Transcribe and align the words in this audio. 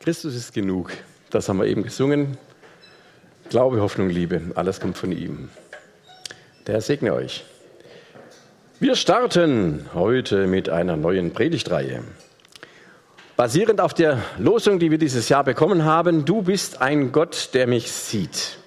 Christus 0.00 0.34
ist 0.34 0.52
genug. 0.52 0.92
Das 1.30 1.48
haben 1.48 1.58
wir 1.58 1.66
eben 1.66 1.82
gesungen. 1.82 2.36
Glaube, 3.48 3.80
Hoffnung, 3.80 4.08
Liebe, 4.08 4.40
alles 4.54 4.80
kommt 4.80 4.98
von 4.98 5.12
ihm. 5.12 5.48
Der 6.66 6.74
Herr 6.74 6.80
segne 6.80 7.12
euch. 7.14 7.44
Wir 8.78 8.94
starten 8.94 9.86
heute 9.94 10.46
mit 10.46 10.68
einer 10.68 10.96
neuen 10.96 11.32
Predigtreihe. 11.32 12.02
Basierend 13.36 13.80
auf 13.80 13.94
der 13.94 14.22
Losung, 14.38 14.78
die 14.78 14.90
wir 14.90 14.98
dieses 14.98 15.28
Jahr 15.28 15.44
bekommen 15.44 15.84
haben, 15.84 16.24
du 16.24 16.42
bist 16.42 16.80
ein 16.80 17.12
Gott, 17.12 17.50
der 17.54 17.66
mich 17.66 17.90
sieht. 17.90 18.58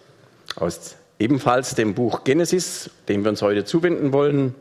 Aus 0.55 0.95
ebenfalls 1.19 1.75
dem 1.75 1.93
Buch 1.93 2.23
Genesis, 2.23 2.89
dem 3.07 3.23
wir 3.23 3.29
uns 3.29 3.41
heute 3.41 3.65
zuwenden 3.65 4.13
wollen. 4.13 4.55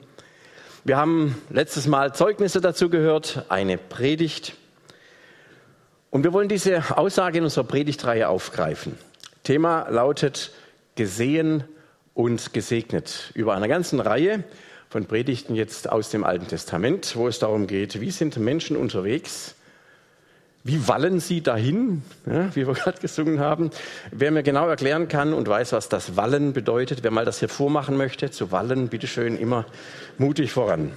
Wir 0.84 0.96
haben 0.96 1.40
letztes 1.50 1.86
Mal 1.86 2.14
Zeugnisse 2.14 2.60
dazu 2.60 2.88
gehört, 2.88 3.44
eine 3.48 3.78
Predigt. 3.78 4.54
Und 6.10 6.24
wir 6.24 6.32
wollen 6.32 6.48
diese 6.48 6.96
Aussage 6.96 7.38
in 7.38 7.44
unserer 7.44 7.64
Predigtreihe 7.64 8.28
aufgreifen. 8.28 8.96
Thema 9.42 9.88
lautet 9.90 10.52
gesehen 10.94 11.64
und 12.14 12.52
gesegnet. 12.52 13.30
Über 13.34 13.54
einer 13.54 13.68
ganzen 13.68 14.00
Reihe 14.00 14.42
von 14.88 15.04
Predigten 15.04 15.54
jetzt 15.54 15.90
aus 15.90 16.10
dem 16.10 16.24
Alten 16.24 16.48
Testament, 16.48 17.14
wo 17.14 17.28
es 17.28 17.38
darum 17.38 17.66
geht, 17.66 18.00
wie 18.00 18.10
sind 18.10 18.38
Menschen 18.38 18.76
unterwegs, 18.76 19.54
wie 20.64 20.88
wallen 20.88 21.20
sie 21.20 21.42
dahin, 21.42 22.02
ja, 22.26 22.54
wie 22.56 22.66
wir 22.66 22.74
gerade 22.74 23.00
gesungen 23.00 23.40
haben? 23.40 23.70
Wer 24.10 24.30
mir 24.30 24.42
genau 24.42 24.66
erklären 24.68 25.08
kann 25.08 25.34
und 25.34 25.46
weiß, 25.46 25.72
was 25.72 25.88
das 25.88 26.16
Wallen 26.16 26.52
bedeutet, 26.52 27.02
wer 27.02 27.10
mal 27.10 27.24
das 27.24 27.38
hier 27.38 27.48
vormachen 27.48 27.96
möchte, 27.96 28.30
zu 28.30 28.50
wallen, 28.50 28.88
bitteschön 28.88 29.38
immer 29.38 29.66
mutig 30.16 30.52
voran. 30.52 30.92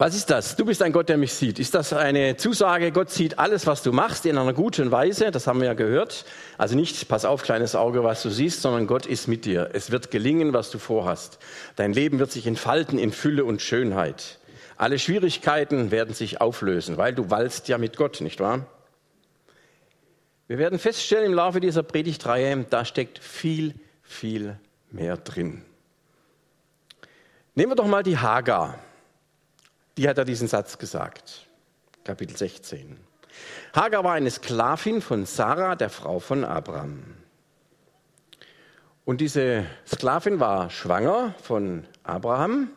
Was 0.00 0.14
ist 0.14 0.30
das? 0.30 0.54
Du 0.54 0.64
bist 0.64 0.80
ein 0.80 0.92
Gott, 0.92 1.08
der 1.08 1.16
mich 1.16 1.32
sieht. 1.32 1.58
Ist 1.58 1.74
das 1.74 1.92
eine 1.92 2.36
Zusage, 2.36 2.92
Gott 2.92 3.10
sieht 3.10 3.40
alles, 3.40 3.66
was 3.66 3.82
du 3.82 3.90
machst, 3.90 4.26
in 4.26 4.38
einer 4.38 4.52
guten 4.52 4.92
Weise? 4.92 5.32
Das 5.32 5.48
haben 5.48 5.58
wir 5.58 5.66
ja 5.66 5.74
gehört. 5.74 6.24
Also 6.56 6.76
nicht, 6.76 7.08
pass 7.08 7.24
auf, 7.24 7.42
kleines 7.42 7.74
Auge, 7.74 8.04
was 8.04 8.22
du 8.22 8.30
siehst, 8.30 8.62
sondern 8.62 8.86
Gott 8.86 9.06
ist 9.06 9.26
mit 9.26 9.44
dir. 9.44 9.70
Es 9.72 9.90
wird 9.90 10.12
gelingen, 10.12 10.52
was 10.52 10.70
du 10.70 10.78
vorhast. 10.78 11.40
Dein 11.74 11.92
Leben 11.92 12.20
wird 12.20 12.30
sich 12.30 12.46
entfalten 12.46 12.96
in 12.96 13.10
Fülle 13.10 13.44
und 13.44 13.60
Schönheit. 13.60 14.38
Alle 14.76 15.00
Schwierigkeiten 15.00 15.90
werden 15.90 16.14
sich 16.14 16.40
auflösen, 16.40 16.96
weil 16.96 17.12
du 17.12 17.28
wallst 17.30 17.66
ja 17.66 17.76
mit 17.76 17.96
Gott, 17.96 18.20
nicht 18.20 18.38
wahr? 18.38 18.66
Wir 20.46 20.58
werden 20.58 20.78
feststellen 20.78 21.26
im 21.26 21.34
Laufe 21.34 21.58
dieser 21.58 21.82
Predigtreihe, 21.82 22.64
da 22.70 22.84
steckt 22.84 23.18
viel, 23.18 23.74
viel 24.04 24.60
mehr 24.92 25.16
drin. 25.16 25.62
Nehmen 27.56 27.72
wir 27.72 27.76
doch 27.76 27.88
mal 27.88 28.04
die 28.04 28.16
Hagar. 28.16 28.78
Die 29.98 30.08
hat 30.08 30.16
ja 30.16 30.24
diesen 30.24 30.46
Satz 30.46 30.78
gesagt. 30.78 31.48
Kapitel 32.04 32.36
16. 32.36 32.96
Hagar 33.72 34.04
war 34.04 34.12
eine 34.12 34.30
Sklavin 34.30 35.02
von 35.02 35.26
Sarah, 35.26 35.74
der 35.74 35.90
Frau 35.90 36.20
von 36.20 36.44
Abraham. 36.44 37.02
Und 39.04 39.20
diese 39.20 39.66
Sklavin 39.84 40.38
war 40.38 40.70
schwanger 40.70 41.34
von 41.42 41.84
Abraham 42.04 42.70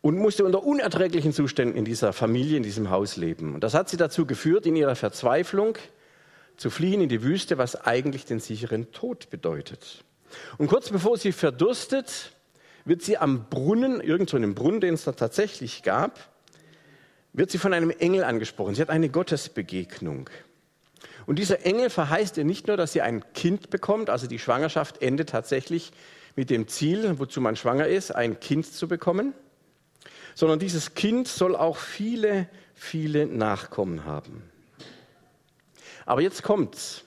und 0.00 0.16
musste 0.16 0.44
unter 0.44 0.64
unerträglichen 0.64 1.32
Zuständen 1.32 1.76
in 1.76 1.84
dieser 1.84 2.12
Familie, 2.12 2.56
in 2.56 2.64
diesem 2.64 2.90
Haus 2.90 3.16
leben. 3.16 3.54
Und 3.54 3.62
das 3.62 3.74
hat 3.74 3.88
sie 3.88 3.98
dazu 3.98 4.26
geführt, 4.26 4.66
in 4.66 4.74
ihrer 4.74 4.96
Verzweiflung 4.96 5.78
zu 6.56 6.70
fliehen 6.70 7.00
in 7.00 7.08
die 7.08 7.22
Wüste, 7.22 7.56
was 7.56 7.76
eigentlich 7.76 8.24
den 8.24 8.40
sicheren 8.40 8.90
Tod 8.90 9.30
bedeutet. 9.30 10.02
Und 10.56 10.66
kurz 10.66 10.90
bevor 10.90 11.16
sie 11.18 11.30
verdurstet, 11.30 12.32
wird 12.88 13.02
sie 13.02 13.18
am 13.18 13.44
Brunnen, 13.50 14.00
irgendwo 14.00 14.36
in 14.36 14.44
einem 14.44 14.54
Brunnen, 14.54 14.80
den 14.80 14.94
es 14.94 15.04
da 15.04 15.12
tatsächlich 15.12 15.82
gab, 15.82 16.18
wird 17.34 17.50
sie 17.50 17.58
von 17.58 17.74
einem 17.74 17.90
Engel 17.90 18.24
angesprochen. 18.24 18.74
Sie 18.74 18.80
hat 18.80 18.90
eine 18.90 19.10
Gottesbegegnung. 19.10 20.30
Und 21.26 21.38
dieser 21.38 21.66
Engel 21.66 21.90
verheißt 21.90 22.38
ihr 22.38 22.44
nicht 22.44 22.66
nur, 22.66 22.78
dass 22.78 22.94
sie 22.94 23.02
ein 23.02 23.22
Kind 23.34 23.68
bekommt, 23.68 24.08
also 24.08 24.26
die 24.26 24.38
Schwangerschaft 24.38 25.02
endet 25.02 25.28
tatsächlich 25.28 25.92
mit 26.34 26.48
dem 26.48 26.66
Ziel, 26.68 27.18
wozu 27.18 27.42
man 27.42 27.56
schwanger 27.56 27.86
ist, 27.86 28.10
ein 28.10 28.40
Kind 28.40 28.64
zu 28.64 28.88
bekommen, 28.88 29.34
sondern 30.34 30.58
dieses 30.58 30.94
Kind 30.94 31.28
soll 31.28 31.54
auch 31.54 31.76
viele, 31.76 32.48
viele 32.74 33.26
Nachkommen 33.26 34.06
haben. 34.06 34.42
Aber 36.06 36.22
jetzt 36.22 36.42
kommt's. 36.42 37.04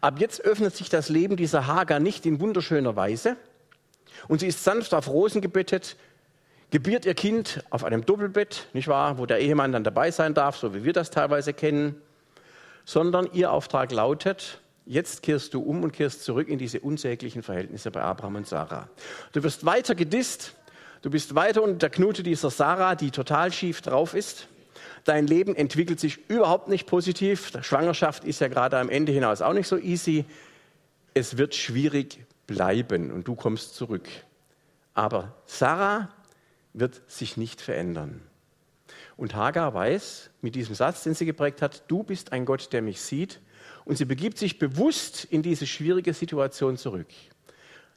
Ab 0.00 0.20
jetzt 0.20 0.42
öffnet 0.42 0.76
sich 0.76 0.88
das 0.88 1.08
Leben 1.08 1.36
dieser 1.36 1.66
Hagar 1.66 1.98
nicht 1.98 2.26
in 2.26 2.38
wunderschöner 2.38 2.94
Weise 2.94 3.36
und 4.28 4.40
sie 4.40 4.48
ist 4.48 4.64
sanft 4.64 4.94
auf 4.94 5.08
Rosen 5.08 5.40
gebettet, 5.40 5.96
gebiert 6.70 7.06
ihr 7.06 7.14
Kind 7.14 7.62
auf 7.70 7.84
einem 7.84 8.04
Doppelbett, 8.04 8.68
nicht 8.72 8.88
wahr, 8.88 9.18
wo 9.18 9.26
der 9.26 9.38
Ehemann 9.38 9.72
dann 9.72 9.84
dabei 9.84 10.10
sein 10.10 10.34
darf, 10.34 10.56
so 10.56 10.74
wie 10.74 10.84
wir 10.84 10.92
das 10.92 11.10
teilweise 11.10 11.52
kennen, 11.52 12.00
sondern 12.84 13.28
ihr 13.32 13.52
Auftrag 13.52 13.92
lautet, 13.92 14.60
jetzt 14.86 15.22
kehrst 15.22 15.54
du 15.54 15.62
um 15.62 15.82
und 15.82 15.92
kehrst 15.92 16.24
zurück 16.24 16.48
in 16.48 16.58
diese 16.58 16.80
unsäglichen 16.80 17.42
Verhältnisse 17.42 17.90
bei 17.90 18.02
Abraham 18.02 18.36
und 18.36 18.46
Sarah. 18.46 18.88
Du 19.32 19.42
wirst 19.42 19.64
weiter 19.64 19.94
gedisst, 19.94 20.54
Du 21.04 21.10
bist 21.10 21.34
weiter 21.34 21.62
unter 21.62 21.76
der 21.76 21.90
Knute 21.90 22.22
dieser 22.22 22.48
Sarah, 22.48 22.94
die 22.94 23.10
total 23.10 23.52
schief 23.52 23.82
drauf 23.82 24.14
ist. 24.14 24.48
Dein 25.04 25.26
Leben 25.26 25.54
entwickelt 25.54 26.00
sich 26.00 26.30
überhaupt 26.30 26.68
nicht 26.68 26.86
positiv. 26.86 27.50
Die 27.50 27.62
Schwangerschaft 27.62 28.24
ist 28.24 28.40
ja 28.40 28.48
gerade 28.48 28.78
am 28.78 28.88
Ende 28.88 29.12
hinaus 29.12 29.42
auch 29.42 29.52
nicht 29.52 29.68
so 29.68 29.76
easy. 29.76 30.24
Es 31.12 31.36
wird 31.36 31.54
schwierig 31.54 32.24
bleiben 32.46 33.10
und 33.10 33.26
du 33.28 33.34
kommst 33.34 33.74
zurück. 33.74 34.08
Aber 34.94 35.34
Sarah 35.46 36.08
wird 36.72 37.02
sich 37.08 37.36
nicht 37.36 37.60
verändern. 37.60 38.20
Und 39.16 39.34
Hagar 39.34 39.74
weiß 39.74 40.30
mit 40.42 40.54
diesem 40.54 40.74
Satz, 40.74 41.04
den 41.04 41.14
sie 41.14 41.26
geprägt 41.26 41.62
hat, 41.62 41.84
du 41.88 42.02
bist 42.02 42.32
ein 42.32 42.44
Gott, 42.44 42.72
der 42.72 42.82
mich 42.82 43.00
sieht. 43.00 43.40
Und 43.84 43.96
sie 43.96 44.04
begibt 44.04 44.38
sich 44.38 44.58
bewusst 44.58 45.24
in 45.24 45.42
diese 45.42 45.66
schwierige 45.66 46.14
Situation 46.14 46.76
zurück. 46.76 47.08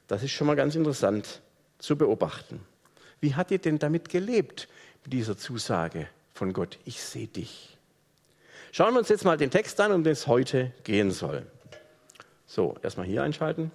Das 0.06 0.22
ist 0.22 0.32
schon 0.32 0.46
mal 0.46 0.56
ganz 0.56 0.74
interessant 0.74 1.40
zu 1.78 1.96
beobachten. 1.96 2.60
Wie 3.20 3.34
hat 3.34 3.50
ihr 3.50 3.58
denn 3.58 3.78
damit 3.78 4.08
gelebt, 4.08 4.68
mit 5.04 5.12
dieser 5.12 5.36
Zusage 5.36 6.08
von 6.34 6.52
Gott? 6.52 6.78
Ich 6.84 7.02
sehe 7.02 7.26
dich. 7.26 7.76
Schauen 8.70 8.94
wir 8.94 9.00
uns 9.00 9.08
jetzt 9.08 9.24
mal 9.24 9.36
den 9.36 9.50
Text 9.50 9.80
an, 9.80 9.92
um 9.92 10.04
den 10.04 10.12
es 10.12 10.26
heute 10.26 10.72
gehen 10.84 11.10
soll. 11.10 11.46
So, 12.46 12.76
erstmal 12.82 13.06
hier 13.06 13.22
einschalten. 13.22 13.70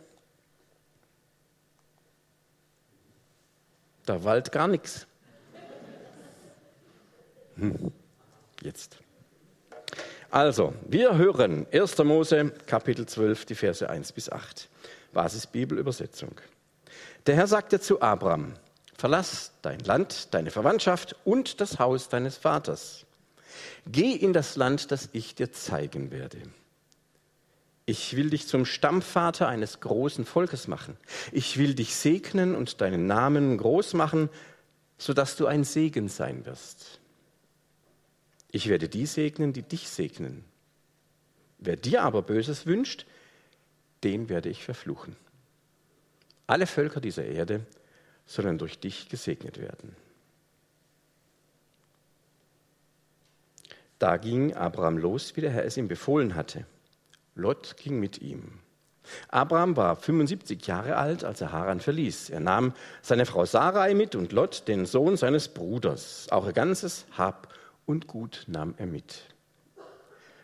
Da 4.06 4.24
wallt 4.24 4.52
gar 4.52 4.68
nichts. 4.68 5.08
Hm. 7.56 7.92
Jetzt. 8.62 8.98
Also, 10.32 10.74
wir 10.88 11.18
hören 11.18 11.68
1. 11.72 11.98
Mose 12.00 12.52
Kapitel 12.66 13.06
12, 13.06 13.46
die 13.46 13.56
Verse 13.56 13.88
1 13.88 14.12
bis 14.14 14.32
8. 14.32 14.68
Basisbibelübersetzung. 15.14 16.32
Der 17.28 17.36
Herr 17.36 17.48
sagte 17.48 17.80
zu 17.80 18.02
Abraham, 18.02 18.54
Verlass 18.98 19.52
dein 19.62 19.80
Land, 19.80 20.34
deine 20.34 20.50
Verwandtschaft 20.50 21.16
und 21.26 21.60
das 21.60 21.78
Haus 21.78 22.10
deines 22.10 22.38
Vaters. 22.38 23.06
Geh 23.86 24.14
in 24.14 24.34
das 24.34 24.56
Land, 24.56 24.92
das 24.92 25.10
ich 25.12 25.36
dir 25.36 25.52
zeigen 25.52 26.10
werde. 26.10 26.38
Ich 27.86 28.16
will 28.16 28.30
dich 28.30 28.48
zum 28.48 28.66
Stammvater 28.66 29.48
eines 29.48 29.80
großen 29.82 30.26
Volkes 30.26 30.68
machen. 30.68 30.98
Ich 31.32 31.58
will 31.58 31.74
dich 31.76 31.96
segnen 31.96 32.56
und 32.56 32.80
deinen 32.80 33.08
Namen 33.08 33.58
groß 33.58 33.94
machen, 33.94 34.30
sodass 34.98 35.36
du 35.36 35.48
ein 35.48 35.64
Segen 35.64 36.08
sein 36.08 36.46
wirst. 36.46 37.02
Ich 38.52 38.70
werde 38.70 38.88
die 38.88 39.06
segnen, 39.06 39.52
die 39.52 39.64
dich 39.64 39.90
segnen. 39.90 40.46
Wer 41.58 41.76
dir 41.76 42.04
aber 42.04 42.22
Böses 42.22 42.66
wünscht, 42.66 43.06
den 44.04 44.30
werde 44.30 44.50
ich 44.50 44.64
verfluchen. 44.64 45.16
Alle 46.48 46.68
Völker 46.68 47.02
dieser 47.02 47.26
Erde 47.26 47.66
sondern 48.26 48.58
durch 48.58 48.80
dich 48.80 49.10
gesegnet 49.10 49.60
werden. 49.60 49.96
Da 54.00 54.18
ging 54.18 54.54
Abraham 54.54 54.98
los, 54.98 55.36
wie 55.36 55.42
der 55.42 55.52
Herr 55.52 55.66
es 55.66 55.78
ihm 55.78 55.88
befohlen 55.88 56.36
hatte. 56.36 56.66
Lot 57.36 57.78
ging 57.78 58.00
mit 58.00 58.22
ihm. 58.22 58.60
Abraham 59.30 59.76
war 59.76 59.96
75 59.96 60.66
Jahre 60.66 60.96
alt, 60.96 61.24
als 61.24 61.42
er 61.42 61.52
Haran 61.52 61.80
verließ. 61.80 62.30
Er 62.30 62.40
nahm 62.40 62.74
seine 63.02 63.26
Frau 63.26 63.46
Sarai 63.46 63.94
mit 63.94 64.16
und 64.16 64.32
Lot, 64.32 64.68
den 64.68 64.86
Sohn 64.86 65.18
seines 65.18 65.50
Bruders. 65.50 66.28
Auch 66.32 66.46
ihr 66.46 66.54
ganzes 66.54 67.06
Hab 67.18 67.54
und 67.86 68.08
Gut 68.08 68.46
nahm 68.48 68.76
er 68.78 68.86
mit. 68.86 69.24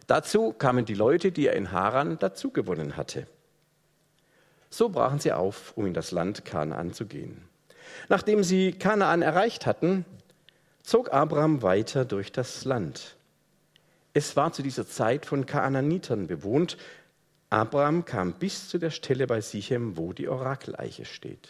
Dazu 0.07 0.53
kamen 0.53 0.85
die 0.85 0.95
Leute, 0.95 1.31
die 1.31 1.47
er 1.47 1.55
in 1.55 1.71
Haran 1.71 2.17
dazugewonnen 2.17 2.97
hatte. 2.97 3.27
So 4.69 4.89
brachen 4.89 5.19
sie 5.19 5.31
auf, 5.31 5.73
um 5.75 5.85
in 5.85 5.93
das 5.93 6.11
Land 6.11 6.45
Kanaan 6.45 6.93
zu 6.93 7.05
gehen. 7.05 7.47
Nachdem 8.07 8.43
sie 8.43 8.71
Kanaan 8.71 9.21
erreicht 9.21 9.65
hatten, 9.65 10.05
zog 10.83 11.13
Abraham 11.13 11.61
weiter 11.61 12.05
durch 12.05 12.31
das 12.31 12.65
Land. 12.65 13.15
Es 14.13 14.35
war 14.35 14.51
zu 14.51 14.61
dieser 14.63 14.87
Zeit 14.87 15.25
von 15.25 15.45
Kanaanitern 15.45 16.27
bewohnt. 16.27 16.77
Abraham 17.49 18.05
kam 18.05 18.33
bis 18.33 18.69
zu 18.69 18.77
der 18.77 18.91
Stelle 18.91 19.27
bei 19.27 19.41
Sichem, 19.41 19.97
wo 19.97 20.13
die 20.13 20.27
Orakeleiche 20.27 21.05
steht. 21.05 21.49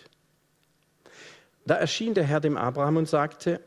Da 1.65 1.75
erschien 1.75 2.13
der 2.13 2.23
Herr 2.23 2.39
dem 2.39 2.57
Abraham 2.57 2.97
und 2.97 3.09
sagte, 3.09 3.61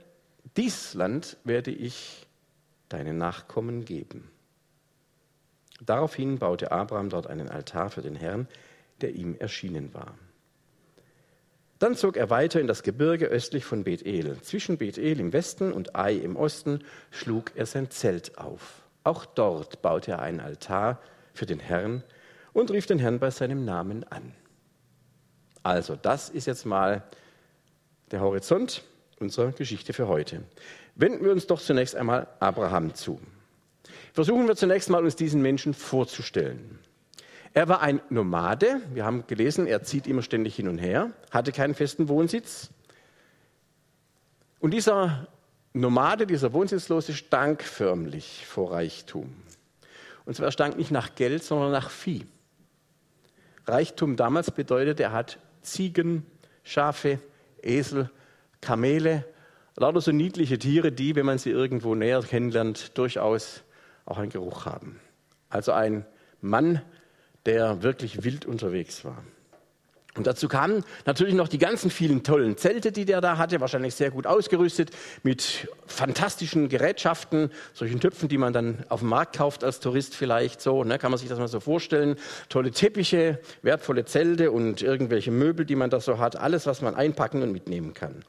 Dies 0.56 0.94
Land 0.94 1.36
werde 1.44 1.70
ich 1.70 2.26
deinen 2.88 3.16
Nachkommen 3.16 3.84
geben. 3.84 4.30
Daraufhin 5.80 6.38
baute 6.38 6.72
Abraham 6.72 7.10
dort 7.10 7.26
einen 7.26 7.48
Altar 7.48 7.90
für 7.90 8.02
den 8.02 8.16
Herrn, 8.16 8.48
der 9.00 9.14
ihm 9.14 9.36
erschienen 9.38 9.94
war. 9.94 10.14
Dann 11.78 11.96
zog 11.96 12.16
er 12.16 12.30
weiter 12.30 12.60
in 12.60 12.68
das 12.68 12.84
Gebirge 12.84 13.26
östlich 13.26 13.64
von 13.64 13.82
Bethel. 13.82 14.40
Zwischen 14.42 14.78
Bethel 14.78 15.18
im 15.18 15.32
Westen 15.32 15.72
und 15.72 15.96
Ai 15.96 16.14
im 16.14 16.36
Osten 16.36 16.84
schlug 17.10 17.52
er 17.56 17.66
sein 17.66 17.90
Zelt 17.90 18.38
auf. 18.38 18.81
Auch 19.04 19.24
dort 19.26 19.82
baute 19.82 20.12
er 20.12 20.22
einen 20.22 20.40
Altar 20.40 21.00
für 21.34 21.46
den 21.46 21.60
Herrn 21.60 22.02
und 22.52 22.70
rief 22.70 22.86
den 22.86 22.98
Herrn 22.98 23.18
bei 23.18 23.30
seinem 23.30 23.64
Namen 23.64 24.04
an. 24.04 24.34
Also, 25.62 25.96
das 25.96 26.28
ist 26.28 26.46
jetzt 26.46 26.66
mal 26.66 27.02
der 28.10 28.20
Horizont 28.20 28.82
unserer 29.18 29.52
Geschichte 29.52 29.92
für 29.92 30.08
heute. 30.08 30.42
Wenden 30.94 31.24
wir 31.24 31.32
uns 31.32 31.46
doch 31.46 31.60
zunächst 31.60 31.94
einmal 31.96 32.26
Abraham 32.40 32.94
zu. 32.94 33.20
Versuchen 34.12 34.46
wir 34.46 34.56
zunächst 34.56 34.90
mal 34.90 35.02
uns 35.02 35.16
diesen 35.16 35.40
Menschen 35.40 35.72
vorzustellen. 35.72 36.78
Er 37.54 37.68
war 37.68 37.80
ein 37.80 38.00
Nomade. 38.10 38.80
Wir 38.92 39.04
haben 39.04 39.26
gelesen, 39.26 39.66
er 39.66 39.82
zieht 39.82 40.06
immer 40.06 40.22
ständig 40.22 40.56
hin 40.56 40.68
und 40.68 40.78
her, 40.78 41.12
hatte 41.30 41.52
keinen 41.52 41.74
festen 41.74 42.08
Wohnsitz. 42.08 42.70
Und 44.60 44.72
dieser 44.72 45.28
Nomade, 45.74 46.26
dieser 46.26 46.52
Wohnsitzlose, 46.52 47.14
stank 47.14 47.62
förmlich 47.62 48.46
vor 48.46 48.72
Reichtum. 48.72 49.34
Und 50.24 50.36
zwar 50.36 50.52
stank 50.52 50.76
nicht 50.76 50.90
nach 50.90 51.14
Geld, 51.14 51.42
sondern 51.42 51.72
nach 51.72 51.90
Vieh. 51.90 52.26
Reichtum 53.66 54.16
damals 54.16 54.50
bedeutet, 54.50 55.00
er 55.00 55.12
hat 55.12 55.38
Ziegen, 55.62 56.26
Schafe, 56.62 57.18
Esel, 57.62 58.10
Kamele, 58.60 59.24
lauter 59.76 60.00
so 60.00 60.12
niedliche 60.12 60.58
Tiere, 60.58 60.92
die, 60.92 61.16
wenn 61.16 61.26
man 61.26 61.38
sie 61.38 61.50
irgendwo 61.50 61.94
näher 61.94 62.20
kennenlernt, 62.22 62.96
durchaus 62.98 63.62
auch 64.04 64.18
einen 64.18 64.30
Geruch 64.30 64.66
haben. 64.66 65.00
Also 65.48 65.72
ein 65.72 66.04
Mann, 66.40 66.82
der 67.46 67.82
wirklich 67.82 68.24
wild 68.24 68.44
unterwegs 68.46 69.04
war. 69.04 69.22
Und 70.14 70.26
dazu 70.26 70.46
kamen 70.46 70.84
natürlich 71.06 71.32
noch 71.32 71.48
die 71.48 71.56
ganzen 71.56 71.90
vielen 71.90 72.22
tollen 72.22 72.58
Zelte, 72.58 72.92
die 72.92 73.06
der 73.06 73.22
da 73.22 73.38
hatte, 73.38 73.62
wahrscheinlich 73.62 73.94
sehr 73.94 74.10
gut 74.10 74.26
ausgerüstet 74.26 74.90
mit 75.22 75.68
fantastischen 75.86 76.68
Gerätschaften, 76.68 77.50
solchen 77.72 77.98
Töpfen, 77.98 78.28
die 78.28 78.36
man 78.36 78.52
dann 78.52 78.84
auf 78.90 79.00
dem 79.00 79.08
Markt 79.08 79.36
kauft 79.36 79.64
als 79.64 79.80
Tourist 79.80 80.14
vielleicht 80.14 80.60
so, 80.60 80.84
ne, 80.84 80.98
kann 80.98 81.10
man 81.10 81.18
sich 81.18 81.30
das 81.30 81.38
mal 81.38 81.48
so 81.48 81.60
vorstellen. 81.60 82.16
Tolle 82.50 82.72
Teppiche, 82.72 83.40
wertvolle 83.62 84.04
Zelte 84.04 84.50
und 84.50 84.82
irgendwelche 84.82 85.30
Möbel, 85.30 85.64
die 85.64 85.76
man 85.76 85.88
da 85.88 85.98
so 85.98 86.18
hat, 86.18 86.36
alles, 86.36 86.66
was 86.66 86.82
man 86.82 86.94
einpacken 86.94 87.42
und 87.42 87.50
mitnehmen 87.50 87.94
kann. 87.94 88.22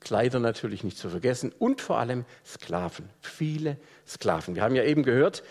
Kleider 0.00 0.38
natürlich 0.38 0.84
nicht 0.84 0.96
zu 0.96 1.10
vergessen 1.10 1.52
und 1.58 1.82
vor 1.82 1.98
allem 1.98 2.24
Sklaven, 2.46 3.10
viele 3.20 3.76
Sklaven. 4.08 4.54
Wir 4.54 4.62
haben 4.62 4.74
ja 4.74 4.84
eben 4.84 5.02
gehört, 5.02 5.42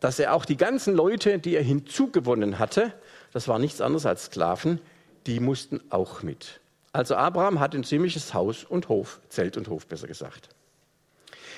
dass 0.00 0.18
er 0.18 0.32
auch 0.32 0.46
die 0.46 0.56
ganzen 0.56 0.94
Leute, 0.94 1.38
die 1.38 1.54
er 1.54 1.62
hinzugewonnen 1.62 2.58
hatte, 2.58 2.94
das 3.34 3.46
war 3.46 3.58
nichts 3.58 3.82
anderes 3.82 4.06
als 4.06 4.26
Sklaven, 4.26 4.80
die 5.26 5.40
mussten 5.40 5.80
auch 5.90 6.22
mit. 6.22 6.60
Also 6.92 7.16
Abraham 7.16 7.60
hat 7.60 7.74
ein 7.74 7.84
ziemliches 7.84 8.34
Haus 8.34 8.64
und 8.64 8.88
Hof, 8.88 9.20
Zelt 9.28 9.56
und 9.56 9.68
Hof 9.68 9.86
besser 9.86 10.06
gesagt. 10.06 10.48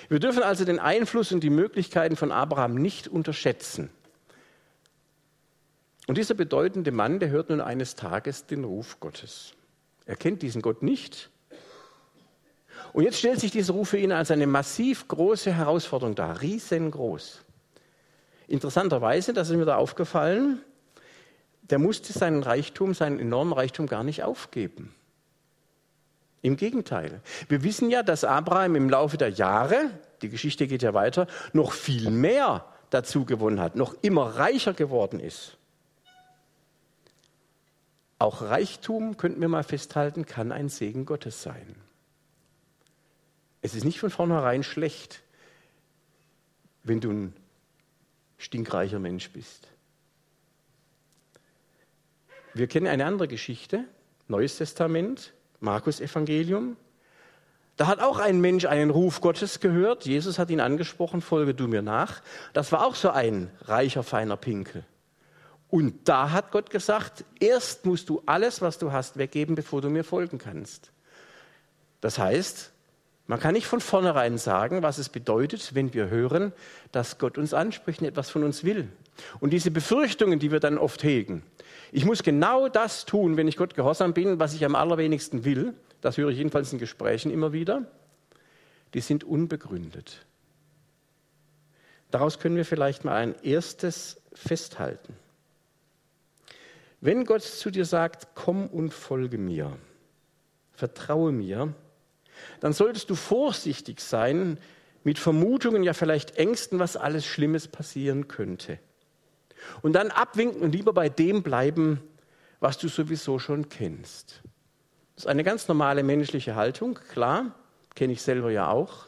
Wir 0.09 0.19
dürfen 0.19 0.43
also 0.43 0.65
den 0.65 0.79
Einfluss 0.79 1.31
und 1.31 1.41
die 1.41 1.51
Möglichkeiten 1.51 2.17
von 2.17 2.33
Abraham 2.33 2.75
nicht 2.75 3.07
unterschätzen. 3.07 3.91
Und 6.09 6.19
dieser 6.19 6.35
bedeutende 6.35 6.91
Mann, 6.91 7.21
der 7.21 7.31
hört 7.31 7.51
nun 7.51 7.61
eines 7.61 7.95
Tages 7.95 8.47
den 8.47 8.65
Ruf 8.65 8.99
Gottes. 8.99 9.55
Er 10.07 10.17
kennt 10.17 10.43
diesen 10.43 10.63
Gott 10.63 10.83
nicht. 10.83 11.31
Und 12.93 13.05
jetzt 13.05 13.19
stellt 13.19 13.39
sich 13.39 13.53
dieser 13.53 13.75
Ruf 13.75 13.91
für 13.91 13.99
ihn 13.99 14.11
als 14.11 14.33
eine 14.33 14.49
massiv 14.49 15.07
große 15.07 15.53
Herausforderung 15.53 16.17
dar, 16.17 16.41
riesengroß. 16.41 17.43
Interessanterweise, 18.49 19.33
das 19.33 19.51
ist 19.51 19.57
mir 19.57 19.65
da 19.65 19.77
aufgefallen, 19.77 20.61
der 21.71 21.79
musste 21.79 22.13
seinen 22.13 22.43
Reichtum, 22.43 22.95
seinen 22.95 23.19
enormen 23.19 23.53
Reichtum 23.53 23.87
gar 23.87 24.05
nicht 24.05 24.23
aufgeben. 24.23 24.95
Im 26.43 26.57
Gegenteil. 26.57 27.21
Wir 27.49 27.63
wissen 27.63 27.91
ja, 27.91 28.03
dass 28.03 28.25
Abraham 28.25 28.75
im 28.75 28.89
Laufe 28.89 29.17
der 29.17 29.29
Jahre, 29.29 29.91
die 30.23 30.31
Geschichte 30.31 30.67
geht 30.67 30.83
ja 30.83 30.95
weiter, 30.95 31.27
noch 31.53 31.73
viel 31.73 32.11
mehr 32.11 32.65
dazu 32.89 33.25
gewonnen 33.25 33.61
hat, 33.61 33.77
noch 33.77 33.95
immer 34.03 34.37
reicher 34.37 34.73
geworden 34.73 35.21
ist. 35.21 35.57
Auch 38.19 38.43
Reichtum, 38.43 39.17
könnten 39.17 39.41
wir 39.41 39.49
mal 39.49 39.65
festhalten, 39.65 40.27
kann 40.27 40.53
ein 40.53 40.69
Segen 40.69 41.07
Gottes 41.07 41.43
sein. 41.43 41.75
Es 43.63 43.75
ist 43.75 43.85
nicht 43.85 44.01
von 44.01 44.11
vornherein 44.11 44.63
schlecht, 44.63 45.23
wenn 46.83 47.01
du 47.01 47.11
ein 47.11 47.37
stinkreicher 48.39 48.99
Mensch 48.99 49.31
bist. 49.31 49.69
Wir 52.53 52.67
kennen 52.67 52.89
eine 52.89 53.05
andere 53.05 53.29
Geschichte, 53.29 53.85
Neues 54.27 54.57
Testament, 54.57 55.33
Markus 55.61 56.01
Evangelium. 56.01 56.77
Da 57.77 57.87
hat 57.87 58.01
auch 58.01 58.19
ein 58.19 58.41
Mensch 58.41 58.65
einen 58.65 58.91
Ruf 58.91 59.21
Gottes 59.21 59.61
gehört. 59.61 60.05
Jesus 60.05 60.39
hat 60.39 60.51
ihn 60.51 60.61
angesprochen, 60.61 61.21
folge 61.21 61.55
du 61.55 61.69
mir 61.69 61.83
nach. 61.83 62.23
Das 62.53 62.73
war 62.73 62.85
auch 62.85 62.95
so 62.95 63.11
ein 63.11 63.51
reicher, 63.63 64.03
feiner 64.03 64.37
Pinkel. 64.37 64.85
Und 65.69 66.09
da 66.09 66.33
hat 66.33 66.51
Gott 66.51 66.71
gesagt, 66.71 67.25
erst 67.39 67.87
musst 67.87 68.09
du 68.09 68.23
alles, 68.27 68.61
was 68.61 68.79
du 68.79 68.91
hast, 68.91 69.17
weggeben, 69.17 69.55
bevor 69.55 69.81
du 69.81 69.89
mir 69.89 70.03
folgen 70.03 70.39
kannst. 70.39 70.91
Das 72.01 72.19
heißt, 72.19 72.73
man 73.29 73.39
kann 73.39 73.53
nicht 73.53 73.69
von 73.69 73.81
vornherein 73.81 74.39
sagen, 74.39 74.83
was 74.83 74.99
es 74.99 75.09
bedeutet, 75.09 75.75
wenn 75.75 75.95
wir 75.95 76.11
hören, 76.11 76.53
dass 76.91 77.19
Gott 77.19 77.39
uns 77.39 77.55
anspricht 77.55 78.01
und 78.01 78.09
etwas 78.09 78.29
von 78.29 78.43
uns 78.43 78.65
will. 78.65 78.89
Und 79.41 79.53
diese 79.53 79.71
Befürchtungen, 79.71 80.39
die 80.39 80.51
wir 80.51 80.61
dann 80.61 80.79
oft 80.79 81.03
hegen, 81.03 81.43
ich 81.93 82.05
muss 82.05 82.23
genau 82.23 82.69
das 82.69 83.05
tun, 83.05 83.37
wenn 83.37 83.49
ich 83.49 83.57
Gott 83.57 83.75
gehorsam 83.75 84.15
bin, 84.15 84.39
was 84.39 84.55
ich 84.55 84.65
am 84.65 84.75
allerwenigsten 84.75 85.45
will, 85.45 85.75
das 86.01 86.17
höre 86.17 86.31
ich 86.31 86.39
jedenfalls 86.39 86.73
in 86.73 86.79
Gesprächen 86.79 87.31
immer 87.31 87.53
wieder, 87.53 87.91
die 88.95 89.01
sind 89.01 89.25
unbegründet. 89.25 90.25
Daraus 92.11 92.39
können 92.39 92.57
wir 92.57 92.65
vielleicht 92.65 93.05
mal 93.05 93.15
ein 93.15 93.35
erstes 93.43 94.21
festhalten. 94.33 95.15
Wenn 97.01 97.25
Gott 97.25 97.43
zu 97.43 97.71
dir 97.71 97.85
sagt, 97.85 98.29
komm 98.35 98.67
und 98.67 98.93
folge 98.93 99.39
mir, 99.39 99.77
vertraue 100.73 101.33
mir, 101.33 101.73
dann 102.61 102.73
solltest 102.73 103.11
du 103.11 103.15
vorsichtig 103.15 104.01
sein 104.01 104.59
mit 105.03 105.19
Vermutungen, 105.19 105.83
ja 105.83 105.95
vielleicht 105.95 106.37
Ängsten, 106.37 106.79
was 106.79 106.97
alles 106.97 107.27
Schlimmes 107.27 107.69
passieren 107.69 108.29
könnte. 108.29 108.79
Und 109.83 109.95
dann 109.95 110.11
abwinken 110.11 110.63
und 110.63 110.73
lieber 110.73 110.93
bei 110.93 111.09
dem 111.09 111.43
bleiben, 111.43 112.01
was 112.61 112.79
du 112.79 112.89
sowieso 112.89 113.39
schon 113.39 113.69
kennst. 113.69 114.43
Das 115.15 115.25
ist 115.25 115.31
eine 115.31 115.45
ganz 115.45 115.69
normale 115.69 116.03
menschliche 116.03 116.55
Haltung, 116.55 116.95
klar, 116.95 117.55
kenne 117.95 118.13
ich 118.13 118.23
selber 118.23 118.51
ja 118.51 118.69
auch. 118.71 119.07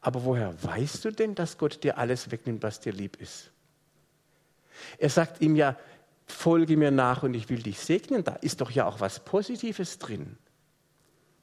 Aber 0.00 0.24
woher 0.24 0.54
weißt 0.62 1.04
du 1.04 1.12
denn, 1.12 1.34
dass 1.34 1.58
Gott 1.58 1.82
dir 1.82 1.96
alles 1.98 2.30
wegnimmt, 2.30 2.62
was 2.62 2.80
dir 2.80 2.92
lieb 2.92 3.16
ist? 3.20 3.50
Er 4.98 5.08
sagt 5.08 5.40
ihm 5.40 5.56
ja, 5.56 5.76
folge 6.26 6.76
mir 6.76 6.90
nach 6.90 7.22
und 7.22 7.34
ich 7.34 7.48
will 7.48 7.62
dich 7.62 7.80
segnen. 7.80 8.24
Da 8.24 8.34
ist 8.34 8.60
doch 8.60 8.70
ja 8.70 8.86
auch 8.86 9.00
was 9.00 9.20
Positives 9.20 9.98
drin. 9.98 10.36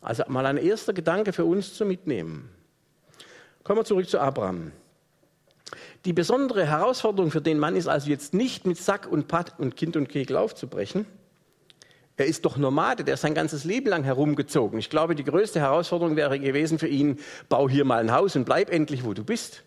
Also 0.01 0.23
mal 0.27 0.45
ein 0.45 0.57
erster 0.57 0.93
Gedanke 0.93 1.33
für 1.33 1.45
uns 1.45 1.73
zu 1.73 1.85
mitnehmen. 1.85 2.49
Kommen 3.63 3.79
wir 3.79 3.85
zurück 3.85 4.09
zu 4.09 4.19
Abraham. 4.19 4.71
Die 6.05 6.13
besondere 6.13 6.65
Herausforderung 6.65 7.29
für 7.29 7.41
den 7.41 7.60
Mann 7.60 7.75
ist 7.75 7.88
also 7.88 8.10
jetzt 8.10 8.34
nicht 8.34 8.65
mit 8.65 8.77
Sack 8.77 9.08
und 9.12 9.27
Patt 9.27 9.60
und 9.60 9.75
Kind 9.75 9.96
und 9.96 10.10
Kegel 10.10 10.36
aufzubrechen. 10.38 11.05
Er 12.17 12.25
ist 12.25 12.46
doch 12.46 12.58
Nomade, 12.58 13.03
der 13.03 13.15
ist 13.15 13.22
sein 13.22 13.34
ganzes 13.34 13.63
Leben 13.63 13.88
lang 13.89 14.03
herumgezogen. 14.03 14.77
Ich 14.77 14.91
glaube, 14.91 15.15
die 15.15 15.24
größte 15.24 15.60
Herausforderung 15.60 16.15
wäre 16.15 16.39
gewesen 16.39 16.77
für 16.77 16.88
ihn, 16.88 17.20
bau 17.50 17.67
hier 17.67 17.84
mal 17.84 18.00
ein 18.00 18.12
Haus 18.12 18.36
und 18.36 18.46
bleib 18.46 18.72
endlich, 18.72 19.03
wo 19.03 19.13
du 19.13 19.24
bist. 19.24 19.63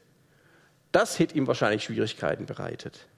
Das 0.92 1.18
hätte 1.18 1.36
ihm 1.36 1.48
wahrscheinlich 1.48 1.82
Schwierigkeiten 1.82 2.46
bereitet. 2.46 3.08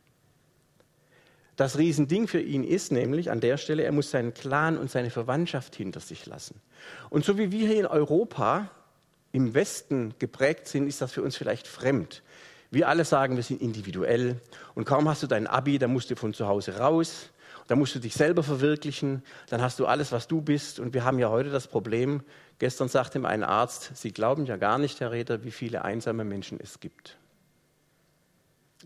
Das 1.57 1.79
Riesending 1.79 2.29
für 2.29 2.41
ihn 2.41 2.65
ist 2.65 2.93
nämlich 2.93 3.31
an 3.31 3.41
der 3.41 3.57
Stelle, 3.57 3.83
er 3.83 3.93
muss 3.93 4.11
seinen 4.11 4.35
Clan 4.35 4.79
und 4.79 4.91
seine 4.91 5.11
Verwandtschaft 5.11 5.75
hinter 5.75 6.01
sich 6.01 6.27
lassen. 6.27 6.61
Und 7.11 7.25
so 7.25 7.37
wie 7.39 7.51
wir 7.51 7.67
hier 7.67 7.81
in 7.81 7.87
Europa 7.87 8.71
im 9.33 9.53
Westen 9.53 10.15
geprägt 10.19 10.67
sind, 10.67 10.87
ist 10.87 11.03
das 11.03 11.13
für 11.13 11.23
uns 11.23 11.37
vielleicht 11.37 11.67
fremd. 11.67 12.23
Wir 12.71 12.89
alle 12.89 13.05
sagen, 13.05 13.37
wir 13.37 13.43
sind 13.43 13.61
individuell 13.61 14.41
und 14.75 14.85
kaum 14.85 15.09
hast 15.09 15.23
du 15.23 15.27
dein 15.27 15.47
Abi, 15.47 15.79
dann 15.79 15.93
musst 15.93 16.11
du 16.11 16.17
von 16.17 16.35
zu 16.35 16.47
Hause 16.47 16.79
raus, 16.79 17.31
dann 17.69 17.79
musst 17.79 17.95
du 17.95 17.99
dich 17.99 18.15
selber 18.15 18.43
verwirklichen, 18.43 19.23
dann 19.49 19.61
hast 19.61 19.79
du 19.79 19.87
alles, 19.87 20.13
was 20.13 20.29
du 20.29 20.41
bist. 20.41 20.79
Und 20.79 20.95
wir 20.95 21.05
haben 21.05 21.19
ja 21.19 21.31
heute 21.31 21.51
das 21.51 21.67
Problem, 21.67 22.23
gestern 22.59 22.89
sagte 22.89 23.19
mir 23.19 23.29
ein 23.29 23.43
Arzt, 23.43 23.93
Sie 23.95 24.13
glauben 24.13 24.47
ja 24.47 24.57
gar 24.57 24.79
nicht, 24.79 25.01
Herr 25.01 25.13
Reder, 25.13 25.45
wie 25.45 25.51
viele 25.51 25.85
einsame 25.85 26.25
Menschen 26.25 26.61
es 26.61 26.81
gibt. 26.81 27.17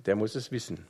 Der 0.07 0.17
muss 0.17 0.35
es 0.35 0.51
wissen. 0.51 0.87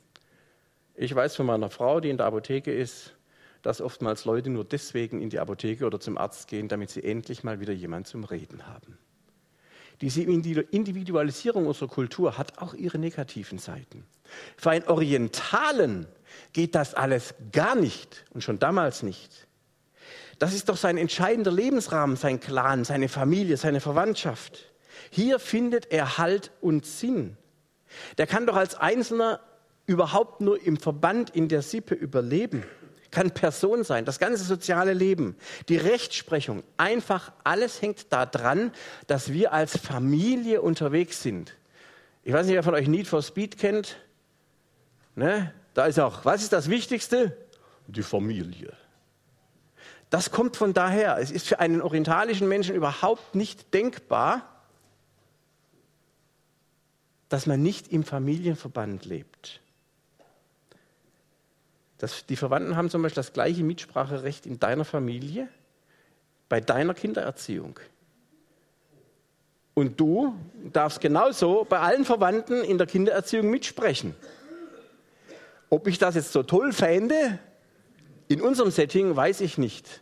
Ich 0.95 1.13
weiß 1.13 1.35
von 1.35 1.45
meiner 1.45 1.69
Frau, 1.69 1.99
die 1.99 2.09
in 2.09 2.17
der 2.17 2.27
Apotheke 2.27 2.73
ist, 2.73 3.13
dass 3.61 3.81
oftmals 3.81 4.25
Leute 4.25 4.49
nur 4.49 4.65
deswegen 4.65 5.21
in 5.21 5.29
die 5.29 5.39
Apotheke 5.39 5.85
oder 5.85 5.99
zum 5.99 6.17
Arzt 6.17 6.47
gehen, 6.47 6.67
damit 6.67 6.89
sie 6.89 7.03
endlich 7.03 7.43
mal 7.43 7.59
wieder 7.59 7.73
jemand 7.73 8.07
zum 8.07 8.23
Reden 8.23 8.67
haben. 8.67 8.97
Diese 10.01 10.23
Individualisierung 10.23 11.67
unserer 11.67 11.87
Kultur 11.87 12.37
hat 12.37 12.57
auch 12.57 12.73
ihre 12.73 12.97
negativen 12.97 13.59
Seiten. 13.59 14.03
Für 14.57 14.71
einen 14.71 14.87
Orientalen 14.87 16.07
geht 16.53 16.75
das 16.75 16.93
alles 16.95 17.35
gar 17.51 17.75
nicht 17.75 18.25
und 18.33 18.43
schon 18.43 18.57
damals 18.57 19.03
nicht. 19.03 19.47
Das 20.39 20.55
ist 20.55 20.69
doch 20.69 20.77
sein 20.77 20.97
entscheidender 20.97 21.51
Lebensrahmen, 21.51 22.15
sein 22.15 22.39
Clan, 22.39 22.83
seine 22.83 23.09
Familie, 23.09 23.57
seine 23.57 23.79
Verwandtschaft. 23.79 24.71
Hier 25.11 25.37
findet 25.37 25.91
er 25.91 26.17
Halt 26.17 26.51
und 26.61 26.85
Sinn. 26.85 27.37
Der 28.17 28.25
kann 28.25 28.47
doch 28.47 28.55
als 28.55 28.73
Einzelner 28.73 29.39
überhaupt 29.85 30.41
nur 30.41 30.59
im 30.65 30.77
Verband 30.77 31.29
in 31.29 31.47
der 31.47 31.61
Sippe 31.61 31.93
überleben. 31.93 32.63
Kann 33.11 33.31
Person 33.31 33.83
sein, 33.83 34.05
das 34.05 34.19
ganze 34.19 34.43
soziale 34.43 34.93
Leben, 34.93 35.35
die 35.67 35.75
Rechtsprechung, 35.75 36.63
einfach 36.77 37.33
alles 37.43 37.81
hängt 37.81 38.11
daran, 38.11 38.71
dass 39.07 39.33
wir 39.33 39.51
als 39.51 39.77
Familie 39.77 40.61
unterwegs 40.61 41.21
sind. 41.21 41.55
Ich 42.23 42.33
weiß 42.33 42.45
nicht, 42.45 42.55
wer 42.55 42.63
von 42.63 42.73
euch 42.73 42.87
Need 42.87 43.07
for 43.07 43.21
Speed 43.21 43.57
kennt. 43.57 43.97
Ne? 45.15 45.53
Da 45.73 45.85
ist 45.85 45.99
auch, 45.99 46.23
was 46.23 46.41
ist 46.41 46.53
das 46.53 46.69
Wichtigste? 46.69 47.37
Die 47.87 48.03
Familie. 48.03 48.73
Das 50.09 50.29
kommt 50.29 50.57
von 50.57 50.73
daher. 50.73 51.17
Es 51.17 51.31
ist 51.31 51.47
für 51.47 51.59
einen 51.59 51.81
orientalischen 51.81 52.47
Menschen 52.47 52.75
überhaupt 52.75 53.33
nicht 53.33 53.73
denkbar, 53.73 54.63
dass 57.29 57.45
man 57.45 57.61
nicht 57.61 57.87
im 57.87 58.03
Familienverband 58.03 59.05
lebt. 59.05 59.60
Das, 62.01 62.25
die 62.25 62.35
Verwandten 62.35 62.75
haben 62.75 62.89
zum 62.89 63.03
Beispiel 63.03 63.21
das 63.21 63.31
gleiche 63.31 63.63
Mitspracherecht 63.63 64.47
in 64.47 64.59
deiner 64.59 64.85
Familie, 64.85 65.47
bei 66.49 66.59
deiner 66.59 66.95
Kindererziehung. 66.95 67.79
Und 69.75 69.99
du 69.99 70.33
darfst 70.73 70.99
genauso 70.99 71.63
bei 71.69 71.77
allen 71.77 72.03
Verwandten 72.03 72.63
in 72.63 72.79
der 72.79 72.87
Kindererziehung 72.87 73.51
mitsprechen. 73.51 74.15
Ob 75.69 75.85
ich 75.85 75.99
das 75.99 76.15
jetzt 76.15 76.31
so 76.31 76.41
toll 76.41 76.73
fände, 76.73 77.37
in 78.29 78.41
unserem 78.41 78.71
Setting, 78.71 79.15
weiß 79.15 79.41
ich 79.41 79.59
nicht. 79.59 80.01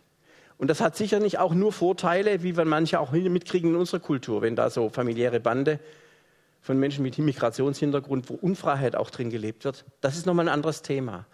Und 0.58 0.70
das 0.70 0.80
hat 0.80 0.96
sicher 0.96 1.20
nicht 1.20 1.38
auch 1.38 1.54
nur 1.54 1.74
Vorteile, 1.74 2.44
wie 2.44 2.56
wir 2.56 2.64
manche 2.64 3.02
auch 3.02 3.12
mitkriegen 3.12 3.72
in 3.72 3.76
unserer 3.76 4.00
Kultur, 4.00 4.42
wenn 4.42 4.56
da 4.56 4.70
so 4.70 4.88
familiäre 4.88 5.42
Bande 5.42 5.82
von 6.62 6.80
Menschen 6.80 7.04
mit 7.04 7.18
Migrationshintergrund, 7.18 8.30
wo 8.30 8.36
Unfreiheit 8.36 8.96
auch 8.96 9.10
drin 9.10 9.30
gelebt 9.30 9.66
wird. 9.66 9.84
Das 10.00 10.16
ist 10.16 10.26
nochmal 10.26 10.46
ein 10.46 10.54
anderes 10.54 10.82
Thema. 10.82 11.26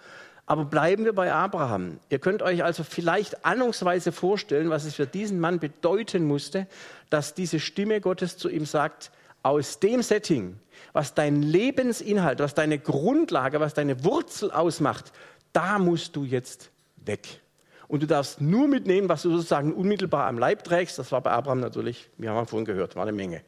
Aber 0.47 0.65
bleiben 0.65 1.05
wir 1.05 1.13
bei 1.13 1.31
Abraham. 1.33 1.99
Ihr 2.09 2.19
könnt 2.19 2.41
euch 2.43 2.63
also 2.63 2.83
vielleicht 2.83 3.45
ahnungsweise 3.45 4.11
vorstellen, 4.11 4.69
was 4.69 4.85
es 4.85 4.95
für 4.95 5.07
diesen 5.07 5.39
Mann 5.39 5.59
bedeuten 5.59 6.25
musste, 6.25 6.67
dass 7.09 7.33
diese 7.33 7.59
Stimme 7.59 7.99
Gottes 7.99 8.37
zu 8.37 8.49
ihm 8.49 8.65
sagt, 8.65 9.11
aus 9.41 9.79
dem 9.79 10.01
Setting, 10.01 10.59
was 10.93 11.13
dein 11.13 11.41
Lebensinhalt, 11.41 12.39
was 12.39 12.53
deine 12.53 12.79
Grundlage, 12.79 13.59
was 13.59 13.73
deine 13.73 14.03
Wurzel 14.03 14.51
ausmacht, 14.51 15.11
da 15.53 15.79
musst 15.79 16.15
du 16.15 16.23
jetzt 16.23 16.69
weg. 16.97 17.41
Und 17.87 18.01
du 18.01 18.07
darfst 18.07 18.41
nur 18.41 18.67
mitnehmen, 18.67 19.09
was 19.09 19.21
du 19.21 19.31
sozusagen 19.31 19.73
unmittelbar 19.73 20.25
am 20.27 20.39
Leib 20.39 20.63
trägst. 20.63 20.97
Das 20.97 21.11
war 21.11 21.21
bei 21.21 21.31
Abraham 21.31 21.59
natürlich, 21.59 22.09
wir 22.17 22.31
haben 22.31 22.47
vorhin 22.47 22.65
gehört, 22.65 22.95
war 22.95 23.03
eine 23.03 23.11
Menge 23.11 23.41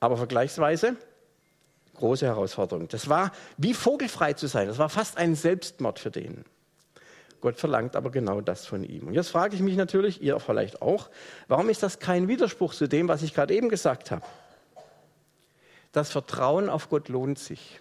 aber 0.00 0.16
vergleichsweise 0.16 0.96
große 2.00 2.26
Herausforderung. 2.26 2.88
Das 2.88 3.08
war 3.08 3.32
wie 3.56 3.74
vogelfrei 3.74 4.32
zu 4.32 4.48
sein. 4.48 4.66
Das 4.66 4.78
war 4.78 4.88
fast 4.88 5.16
ein 5.16 5.34
Selbstmord 5.34 5.98
für 5.98 6.10
den. 6.10 6.44
Gott 7.40 7.58
verlangt 7.58 7.96
aber 7.96 8.10
genau 8.10 8.40
das 8.40 8.66
von 8.66 8.84
ihm. 8.84 9.08
Und 9.08 9.14
jetzt 9.14 9.30
frage 9.30 9.54
ich 9.54 9.62
mich 9.62 9.76
natürlich, 9.76 10.22
ihr 10.22 10.38
vielleicht 10.40 10.82
auch, 10.82 11.08
warum 11.48 11.68
ist 11.68 11.82
das 11.82 11.98
kein 11.98 12.28
Widerspruch 12.28 12.74
zu 12.74 12.86
dem, 12.86 13.08
was 13.08 13.22
ich 13.22 13.34
gerade 13.34 13.54
eben 13.54 13.68
gesagt 13.68 14.10
habe? 14.10 14.22
Das 15.92 16.10
Vertrauen 16.10 16.68
auf 16.68 16.88
Gott 16.88 17.08
lohnt 17.08 17.38
sich. 17.38 17.80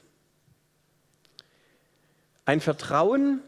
Ein 2.45 2.61
Vertrauen 2.61 3.41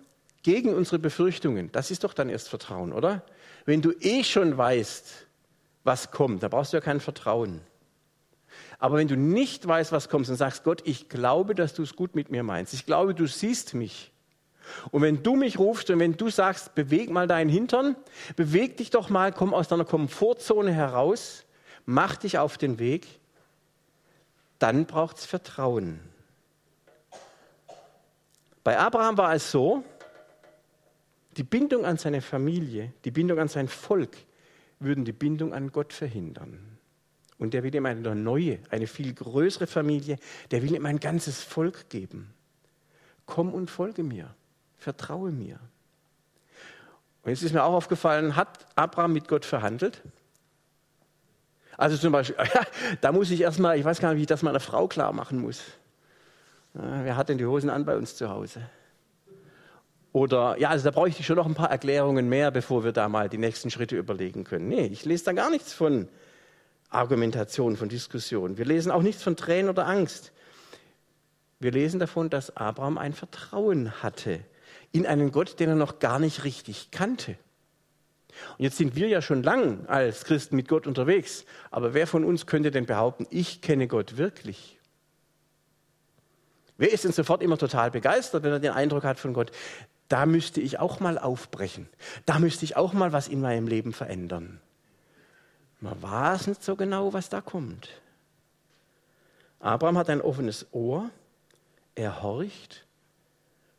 gegen 0.43 0.73
unsere 0.73 0.99
Befürchtungen, 0.99 1.71
das 1.71 1.91
ist 1.91 2.03
doch 2.03 2.13
dann 2.13 2.29
erst 2.29 2.49
Vertrauen, 2.49 2.93
oder? 2.93 3.23
Wenn 3.65 3.81
du 3.81 3.91
eh 3.99 4.23
schon 4.23 4.57
weißt, 4.57 5.27
was 5.83 6.11
kommt, 6.11 6.43
da 6.43 6.47
brauchst 6.47 6.73
du 6.73 6.77
ja 6.77 6.81
kein 6.81 6.99
Vertrauen. 6.99 7.61
Aber 8.79 8.97
wenn 8.97 9.07
du 9.07 9.15
nicht 9.15 9.67
weißt, 9.67 9.91
was 9.91 10.09
kommt 10.09 10.27
und 10.29 10.35
sagst, 10.35 10.63
Gott, 10.63 10.81
ich 10.85 11.09
glaube, 11.09 11.55
dass 11.55 11.73
du 11.73 11.83
es 11.83 11.95
gut 11.95 12.15
mit 12.15 12.31
mir 12.31 12.43
meinst. 12.43 12.73
Ich 12.73 12.85
glaube, 12.85 13.13
du 13.13 13.27
siehst 13.27 13.73
mich. 13.73 14.11
Und 14.91 15.01
wenn 15.01 15.23
du 15.23 15.35
mich 15.35 15.59
rufst 15.59 15.89
und 15.89 15.99
wenn 15.99 16.17
du 16.17 16.29
sagst, 16.29 16.75
beweg 16.75 17.09
mal 17.09 17.27
deinen 17.27 17.49
Hintern, 17.49 17.95
beweg 18.35 18.77
dich 18.77 18.89
doch 18.89 19.09
mal, 19.09 19.31
komm 19.31 19.53
aus 19.53 19.67
deiner 19.67 19.85
Komfortzone 19.85 20.71
heraus, 20.71 21.45
mach 21.85 22.15
dich 22.15 22.37
auf 22.37 22.57
den 22.57 22.79
Weg, 22.79 23.07
dann 24.59 24.85
braucht 24.85 25.17
es 25.17 25.25
Vertrauen. 25.25 25.99
Bei 28.63 28.77
Abraham 28.77 29.17
war 29.17 29.33
es 29.33 29.51
so, 29.51 29.83
die 31.37 31.43
Bindung 31.43 31.85
an 31.85 31.97
seine 31.97 32.21
Familie, 32.21 32.93
die 33.05 33.11
Bindung 33.11 33.39
an 33.39 33.47
sein 33.47 33.67
Volk 33.67 34.15
würden 34.79 35.05
die 35.05 35.13
Bindung 35.13 35.53
an 35.53 35.71
Gott 35.71 35.93
verhindern. 35.93 36.70
Und 37.41 37.55
der 37.55 37.63
will 37.63 37.73
ihm 37.73 37.87
eine 37.87 38.13
neue, 38.13 38.59
eine 38.69 38.85
viel 38.85 39.15
größere 39.15 39.65
Familie, 39.65 40.19
der 40.51 40.61
will 40.61 40.75
ihm 40.75 40.85
ein 40.85 40.99
ganzes 40.99 41.41
Volk 41.41 41.89
geben. 41.89 42.31
Komm 43.25 43.51
und 43.51 43.71
folge 43.71 44.03
mir, 44.03 44.35
vertraue 44.77 45.31
mir. 45.31 45.59
Und 47.23 47.31
jetzt 47.31 47.41
ist 47.41 47.51
mir 47.51 47.63
auch 47.63 47.73
aufgefallen, 47.73 48.35
hat 48.35 48.67
Abraham 48.75 49.13
mit 49.13 49.27
Gott 49.27 49.43
verhandelt? 49.43 50.03
Also 51.77 51.97
zum 51.97 52.11
Beispiel, 52.11 52.35
da 53.01 53.11
muss 53.11 53.31
ich 53.31 53.41
erstmal, 53.41 53.75
ich 53.79 53.85
weiß 53.85 53.99
gar 53.99 54.09
nicht, 54.09 54.19
wie 54.19 54.21
ich 54.21 54.27
das 54.27 54.43
meiner 54.43 54.59
Frau 54.59 54.87
klar 54.87 55.11
machen 55.11 55.41
muss. 55.41 55.63
Wer 56.73 57.17
hat 57.17 57.29
denn 57.29 57.39
die 57.39 57.45
Hosen 57.47 57.71
an 57.71 57.85
bei 57.85 57.97
uns 57.97 58.15
zu 58.15 58.29
Hause? 58.29 58.69
Oder, 60.13 60.59
ja, 60.59 60.69
also 60.69 60.83
da 60.83 60.91
brauche 60.91 61.09
ich 61.09 61.25
schon 61.25 61.37
noch 61.37 61.47
ein 61.47 61.55
paar 61.55 61.71
Erklärungen 61.71 62.29
mehr, 62.29 62.51
bevor 62.51 62.83
wir 62.83 62.91
da 62.91 63.09
mal 63.09 63.29
die 63.29 63.39
nächsten 63.39 63.71
Schritte 63.71 63.97
überlegen 63.97 64.43
können. 64.43 64.67
Nee, 64.67 64.85
ich 64.85 65.05
lese 65.05 65.25
da 65.25 65.33
gar 65.33 65.49
nichts 65.49 65.73
von 65.73 66.07
Argumentation, 66.91 67.77
von 67.77 67.89
Diskussion. 67.89 68.57
Wir 68.57 68.65
lesen 68.65 68.91
auch 68.91 69.01
nichts 69.01 69.23
von 69.23 69.35
Tränen 69.35 69.69
oder 69.69 69.87
Angst. 69.87 70.31
Wir 71.59 71.71
lesen 71.71 71.99
davon, 71.99 72.29
dass 72.29 72.55
Abraham 72.57 72.97
ein 72.97 73.13
Vertrauen 73.13 74.03
hatte 74.03 74.41
in 74.91 75.07
einen 75.07 75.31
Gott, 75.31 75.59
den 75.59 75.69
er 75.69 75.75
noch 75.75 75.99
gar 75.99 76.19
nicht 76.19 76.43
richtig 76.43 76.91
kannte. 76.91 77.37
Und 78.57 78.63
jetzt 78.63 78.77
sind 78.77 78.95
wir 78.95 79.07
ja 79.07 79.21
schon 79.21 79.43
lang 79.43 79.85
als 79.87 80.25
Christen 80.25 80.55
mit 80.55 80.67
Gott 80.67 80.87
unterwegs. 80.87 81.45
Aber 81.69 81.93
wer 81.93 82.07
von 82.07 82.23
uns 82.23 82.45
könnte 82.45 82.71
denn 82.71 82.85
behaupten, 82.85 83.25
ich 83.29 83.61
kenne 83.61 83.87
Gott 83.87 84.17
wirklich? 84.17 84.77
Wer 86.77 86.91
ist 86.91 87.03
denn 87.03 87.11
sofort 87.11 87.43
immer 87.43 87.57
total 87.57 87.91
begeistert, 87.91 88.43
wenn 88.43 88.51
er 88.51 88.59
den 88.59 88.71
Eindruck 88.71 89.03
hat 89.03 89.19
von 89.19 89.33
Gott, 89.33 89.51
da 90.07 90.25
müsste 90.25 90.59
ich 90.59 90.79
auch 90.79 90.99
mal 90.99 91.17
aufbrechen, 91.17 91.87
da 92.25 92.39
müsste 92.39 92.65
ich 92.65 92.75
auch 92.75 92.91
mal 92.91 93.13
was 93.13 93.27
in 93.27 93.39
meinem 93.39 93.67
Leben 93.67 93.93
verändern? 93.93 94.59
Man 95.81 96.01
weiß 96.01 96.47
nicht 96.47 96.63
so 96.63 96.75
genau, 96.75 97.11
was 97.11 97.29
da 97.29 97.41
kommt. 97.41 97.89
Abraham 99.59 99.97
hat 99.97 100.09
ein 100.09 100.21
offenes 100.21 100.67
Ohr, 100.71 101.09
er 101.95 102.21
horcht 102.21 102.85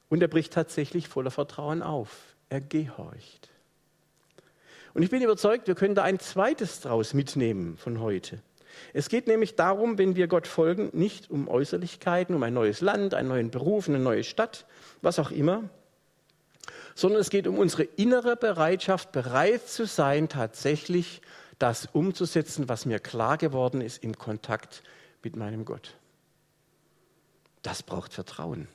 und 0.08 0.20
er 0.20 0.28
bricht 0.28 0.52
tatsächlich 0.52 1.08
voller 1.08 1.30
Vertrauen 1.30 1.80
auf. 1.82 2.34
Er 2.48 2.60
gehorcht. 2.60 3.48
Und 4.94 5.02
ich 5.02 5.10
bin 5.10 5.22
überzeugt, 5.22 5.68
wir 5.68 5.74
können 5.74 5.94
da 5.94 6.02
ein 6.02 6.18
zweites 6.18 6.80
draus 6.80 7.14
mitnehmen 7.14 7.78
von 7.78 8.00
heute. 8.00 8.40
Es 8.92 9.08
geht 9.08 9.26
nämlich 9.26 9.54
darum, 9.54 9.96
wenn 9.96 10.16
wir 10.16 10.26
Gott 10.26 10.46
folgen, 10.46 10.90
nicht 10.92 11.30
um 11.30 11.48
Äußerlichkeiten, 11.48 12.34
um 12.34 12.42
ein 12.42 12.54
neues 12.54 12.80
Land, 12.80 13.14
einen 13.14 13.28
neuen 13.28 13.50
Beruf, 13.50 13.88
eine 13.88 13.98
neue 13.98 14.24
Stadt, 14.24 14.66
was 15.02 15.18
auch 15.18 15.30
immer, 15.30 15.64
sondern 16.94 17.20
es 17.20 17.30
geht 17.30 17.46
um 17.46 17.58
unsere 17.58 17.84
innere 17.84 18.36
Bereitschaft, 18.36 19.12
bereit 19.12 19.68
zu 19.68 19.86
sein, 19.86 20.28
tatsächlich 20.28 21.22
das 21.62 21.86
umzusetzen, 21.86 22.68
was 22.68 22.86
mir 22.86 22.98
klar 22.98 23.38
geworden 23.38 23.80
ist 23.80 24.02
im 24.02 24.18
Kontakt 24.18 24.82
mit 25.22 25.36
meinem 25.36 25.64
Gott. 25.64 25.96
Das 27.62 27.84
braucht 27.84 28.12
Vertrauen. 28.12 28.66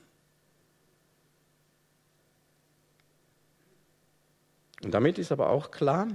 Und 4.82 4.92
damit 4.92 5.18
ist 5.18 5.34
aber 5.34 5.50
auch 5.50 5.70
klar, 5.72 6.08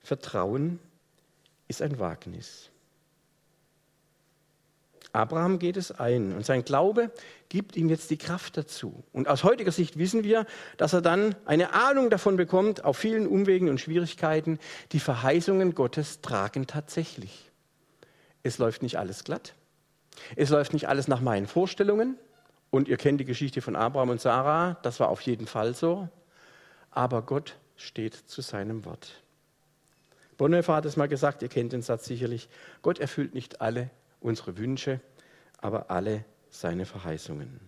Vertrauen 0.00 0.78
ist 1.68 1.80
ein 1.80 1.98
Wagnis. 1.98 2.68
Abraham 5.12 5.58
geht 5.58 5.76
es 5.76 5.92
ein 5.92 6.32
und 6.32 6.46
sein 6.46 6.64
Glaube 6.64 7.10
gibt 7.50 7.76
ihm 7.76 7.90
jetzt 7.90 8.10
die 8.10 8.16
Kraft 8.16 8.56
dazu. 8.56 9.04
Und 9.12 9.28
aus 9.28 9.44
heutiger 9.44 9.72
Sicht 9.72 9.98
wissen 9.98 10.24
wir, 10.24 10.46
dass 10.78 10.94
er 10.94 11.02
dann 11.02 11.34
eine 11.44 11.74
Ahnung 11.74 12.08
davon 12.08 12.36
bekommt, 12.36 12.84
auf 12.84 12.96
vielen 12.96 13.26
Umwegen 13.26 13.68
und 13.68 13.78
Schwierigkeiten, 13.78 14.58
die 14.92 15.00
Verheißungen 15.00 15.74
Gottes 15.74 16.22
tragen 16.22 16.66
tatsächlich. 16.66 17.50
Es 18.42 18.56
läuft 18.56 18.82
nicht 18.82 18.98
alles 18.98 19.24
glatt. 19.24 19.54
Es 20.34 20.48
läuft 20.48 20.72
nicht 20.72 20.88
alles 20.88 21.08
nach 21.08 21.20
meinen 21.20 21.46
Vorstellungen. 21.46 22.16
Und 22.70 22.88
ihr 22.88 22.96
kennt 22.96 23.20
die 23.20 23.26
Geschichte 23.26 23.60
von 23.60 23.76
Abraham 23.76 24.08
und 24.10 24.20
Sarah, 24.20 24.78
das 24.82 24.98
war 24.98 25.10
auf 25.10 25.20
jeden 25.20 25.46
Fall 25.46 25.74
so. 25.74 26.08
Aber 26.90 27.20
Gott 27.20 27.56
steht 27.76 28.14
zu 28.14 28.40
seinem 28.40 28.86
Wort. 28.86 29.22
Bonhoeffer 30.38 30.76
hat 30.76 30.86
es 30.86 30.96
mal 30.96 31.06
gesagt, 31.06 31.42
ihr 31.42 31.48
kennt 31.48 31.74
den 31.74 31.82
Satz 31.82 32.06
sicherlich, 32.06 32.48
Gott 32.80 32.98
erfüllt 32.98 33.34
nicht 33.34 33.60
alle 33.60 33.90
unsere 34.22 34.56
Wünsche, 34.58 35.00
aber 35.58 35.90
alle 35.90 36.24
seine 36.50 36.86
Verheißungen. 36.86 37.60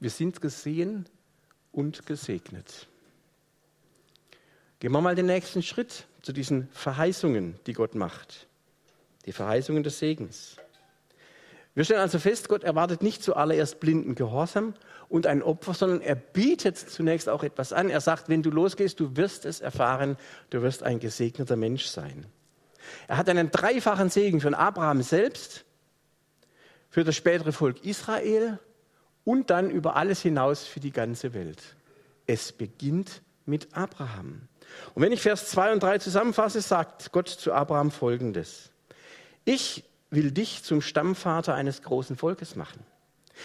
Wir 0.00 0.10
sind 0.10 0.40
gesehen 0.40 1.06
und 1.72 2.06
gesegnet. 2.06 2.88
Gehen 4.80 4.92
wir 4.92 5.00
mal 5.00 5.16
den 5.16 5.26
nächsten 5.26 5.62
Schritt 5.62 6.06
zu 6.22 6.32
diesen 6.32 6.68
Verheißungen, 6.70 7.58
die 7.66 7.72
Gott 7.72 7.94
macht. 7.94 8.46
Die 9.26 9.32
Verheißungen 9.32 9.82
des 9.82 9.98
Segens. 9.98 10.56
Wir 11.74 11.84
stellen 11.84 12.00
also 12.00 12.18
fest, 12.18 12.48
Gott 12.48 12.64
erwartet 12.64 13.02
nicht 13.02 13.22
zuallererst 13.22 13.78
blinden 13.78 14.14
Gehorsam 14.14 14.74
und 15.08 15.26
ein 15.26 15.42
Opfer, 15.42 15.74
sondern 15.74 16.00
er 16.00 16.16
bietet 16.16 16.76
zunächst 16.76 17.28
auch 17.28 17.44
etwas 17.44 17.72
an. 17.72 17.88
Er 17.88 18.00
sagt, 18.00 18.28
wenn 18.28 18.42
du 18.42 18.50
losgehst, 18.50 18.98
du 18.98 19.16
wirst 19.16 19.44
es 19.44 19.60
erfahren, 19.60 20.16
du 20.50 20.62
wirst 20.62 20.82
ein 20.82 20.98
gesegneter 20.98 21.56
Mensch 21.56 21.86
sein. 21.86 22.26
Er 23.06 23.16
hat 23.16 23.28
einen 23.28 23.50
dreifachen 23.50 24.10
Segen 24.10 24.40
für 24.40 24.56
Abraham 24.56 25.02
selbst, 25.02 25.64
für 26.90 27.04
das 27.04 27.16
spätere 27.16 27.52
Volk 27.52 27.84
Israel 27.84 28.58
und 29.24 29.50
dann 29.50 29.70
über 29.70 29.96
alles 29.96 30.22
hinaus 30.22 30.64
für 30.64 30.80
die 30.80 30.92
ganze 30.92 31.34
Welt. 31.34 31.76
Es 32.26 32.52
beginnt 32.52 33.22
mit 33.46 33.68
Abraham. 33.72 34.42
Und 34.94 35.02
wenn 35.02 35.12
ich 35.12 35.22
Vers 35.22 35.48
2 35.50 35.72
und 35.72 35.82
3 35.82 35.98
zusammenfasse, 35.98 36.60
sagt 36.60 37.12
Gott 37.12 37.28
zu 37.28 37.52
Abraham 37.52 37.90
folgendes. 37.90 38.70
Ich 39.44 39.84
will 40.10 40.30
dich 40.30 40.62
zum 40.62 40.80
Stammvater 40.80 41.54
eines 41.54 41.82
großen 41.82 42.16
Volkes 42.16 42.56
machen. 42.56 42.84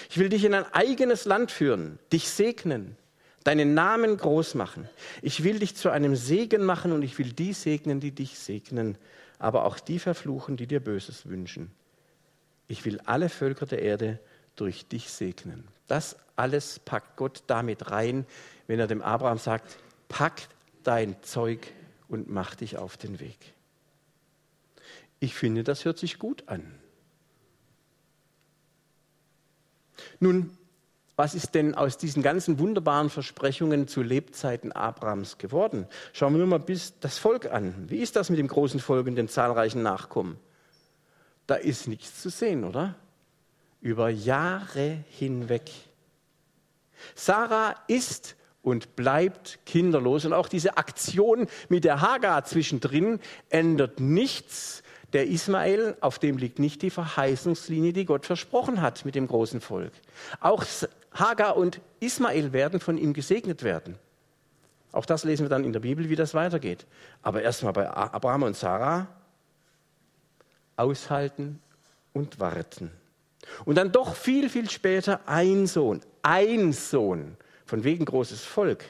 Ich 0.10 0.18
will 0.18 0.30
dich 0.30 0.44
in 0.44 0.54
ein 0.54 0.66
eigenes 0.74 1.26
Land 1.26 1.52
führen, 1.52 2.00
dich 2.12 2.30
segnen, 2.30 2.98
deinen 3.44 3.74
Namen 3.74 4.18
groß 4.18 4.56
machen. 4.56 4.90
Ich 5.22 5.44
will 5.44 5.60
dich 5.60 5.76
zu 5.76 5.90
einem 5.90 6.16
Segen 6.16 6.64
machen 6.64 6.92
und 6.92 7.04
ich 7.04 7.18
will 7.18 7.32
die 7.34 7.54
segnen, 7.54 8.00
die 8.00 8.12
dich 8.12 8.40
segnen, 8.40 8.98
aber 9.44 9.66
auch 9.66 9.78
die 9.78 10.00
verfluchen, 10.00 10.56
die 10.56 10.68
dir 10.68 10.80
Böses 10.80 11.28
wünschen. 11.28 11.70
Ich 12.68 12.86
will 12.86 13.02
alle 13.02 13.28
Völker 13.28 13.66
der 13.66 13.82
Erde 13.82 14.20
durch 14.56 14.88
dich 14.88 15.10
segnen. 15.10 15.68
Das 15.88 16.16
alles 16.38 16.80
packt 16.80 17.18
Gott 17.18 17.44
damit 17.48 17.92
rein, 17.92 18.26
wenn 18.68 18.80
er 18.80 18.88
dem 18.88 19.02
Abraham 19.02 19.38
sagt, 19.38 19.78
pack 20.08 20.48
dein 20.84 21.22
Zeug 21.24 21.74
und 22.08 22.30
mach 22.30 22.56
dich 22.56 22.78
auf 22.78 22.96
den 22.96 23.20
Weg. 23.20 23.38
Ich 25.20 25.36
finde, 25.36 25.64
das 25.64 25.84
hört 25.84 25.98
sich 25.98 26.20
gut 26.20 26.48
an. 26.48 26.80
Nun, 30.22 30.58
was 31.16 31.36
ist 31.36 31.54
denn 31.54 31.76
aus 31.76 31.98
diesen 31.98 32.24
ganzen 32.24 32.58
wunderbaren 32.58 33.10
Versprechungen 33.10 33.88
zu 33.88 34.02
Lebzeiten 34.02 34.72
Abrahams 34.72 35.38
geworden? 35.38 35.88
Schauen 36.12 36.34
wir 36.34 36.40
nur 36.40 36.48
mal 36.48 36.60
bis 36.60 37.00
das 37.00 37.20
Volk 37.20 37.52
an. 37.52 37.76
Wie 37.88 38.00
ist 38.00 38.16
das 38.16 38.30
mit 38.30 38.40
dem 38.40 38.48
großen 38.48 38.80
Volk 38.80 39.06
und 39.06 39.16
den 39.16 39.28
zahlreichen 39.28 39.84
Nachkommen? 39.84 40.38
Da 41.46 41.56
ist 41.56 41.88
nichts 41.88 42.22
zu 42.22 42.30
sehen, 42.30 42.64
oder? 42.64 42.96
Über 43.80 44.10
Jahre 44.10 45.04
hinweg. 45.10 45.70
Sarah 47.16 47.76
ist 47.88 48.36
und 48.64 48.96
bleibt 48.96 49.60
kinderlos. 49.66 50.26
Und 50.26 50.34
auch 50.34 50.48
diese 50.48 50.78
Aktion 50.78 51.48
mit 51.70 51.84
der 51.84 52.02
Hagar 52.02 52.46
zwischendrin 52.46 53.20
ändert 53.50 54.00
nichts 54.00 54.82
der 55.12 55.28
Ismael, 55.28 55.96
auf 56.02 56.18
dem 56.18 56.38
liegt 56.38 56.58
nicht 56.58 56.82
die 56.82 56.90
Verheißungslinie, 56.90 57.94
die 57.94 58.06
Gott 58.06 58.26
versprochen 58.26 58.82
hat 58.82 59.06
mit 59.06 59.14
dem 59.14 59.28
großen 59.28 59.62
Volk. 59.62 59.92
Auch 60.40 60.64
Hagar 61.14 61.58
und 61.58 61.82
Ismael 62.00 62.54
werden 62.54 62.80
von 62.80 62.98
ihm 62.98 63.14
gesegnet 63.14 63.64
werden. 63.64 63.98
Auch 64.92 65.06
das 65.06 65.24
lesen 65.24 65.46
wir 65.46 65.50
dann 65.50 65.64
in 65.64 65.74
der 65.74 65.80
Bibel, 65.80 66.10
wie 66.10 66.16
das 66.16 66.34
weitergeht. 66.34 66.86
Aber 67.22 67.42
erstmal 67.42 67.74
bei 67.74 67.90
Abraham 67.90 68.44
und 68.44 68.56
Sarah 68.56 69.08
aushalten 70.76 71.60
und 72.14 72.40
warten. 72.40 72.92
Und 73.66 73.76
dann 73.76 73.92
doch 73.92 74.16
viel, 74.16 74.50
viel 74.50 74.70
später 74.70 75.20
ein 75.26 75.68
Sohn, 75.68 76.02
ein 76.22 76.74
Sohn, 76.74 77.38
von 77.66 77.84
wegen 77.84 78.06
großes 78.06 78.44
Volk. 78.44 78.86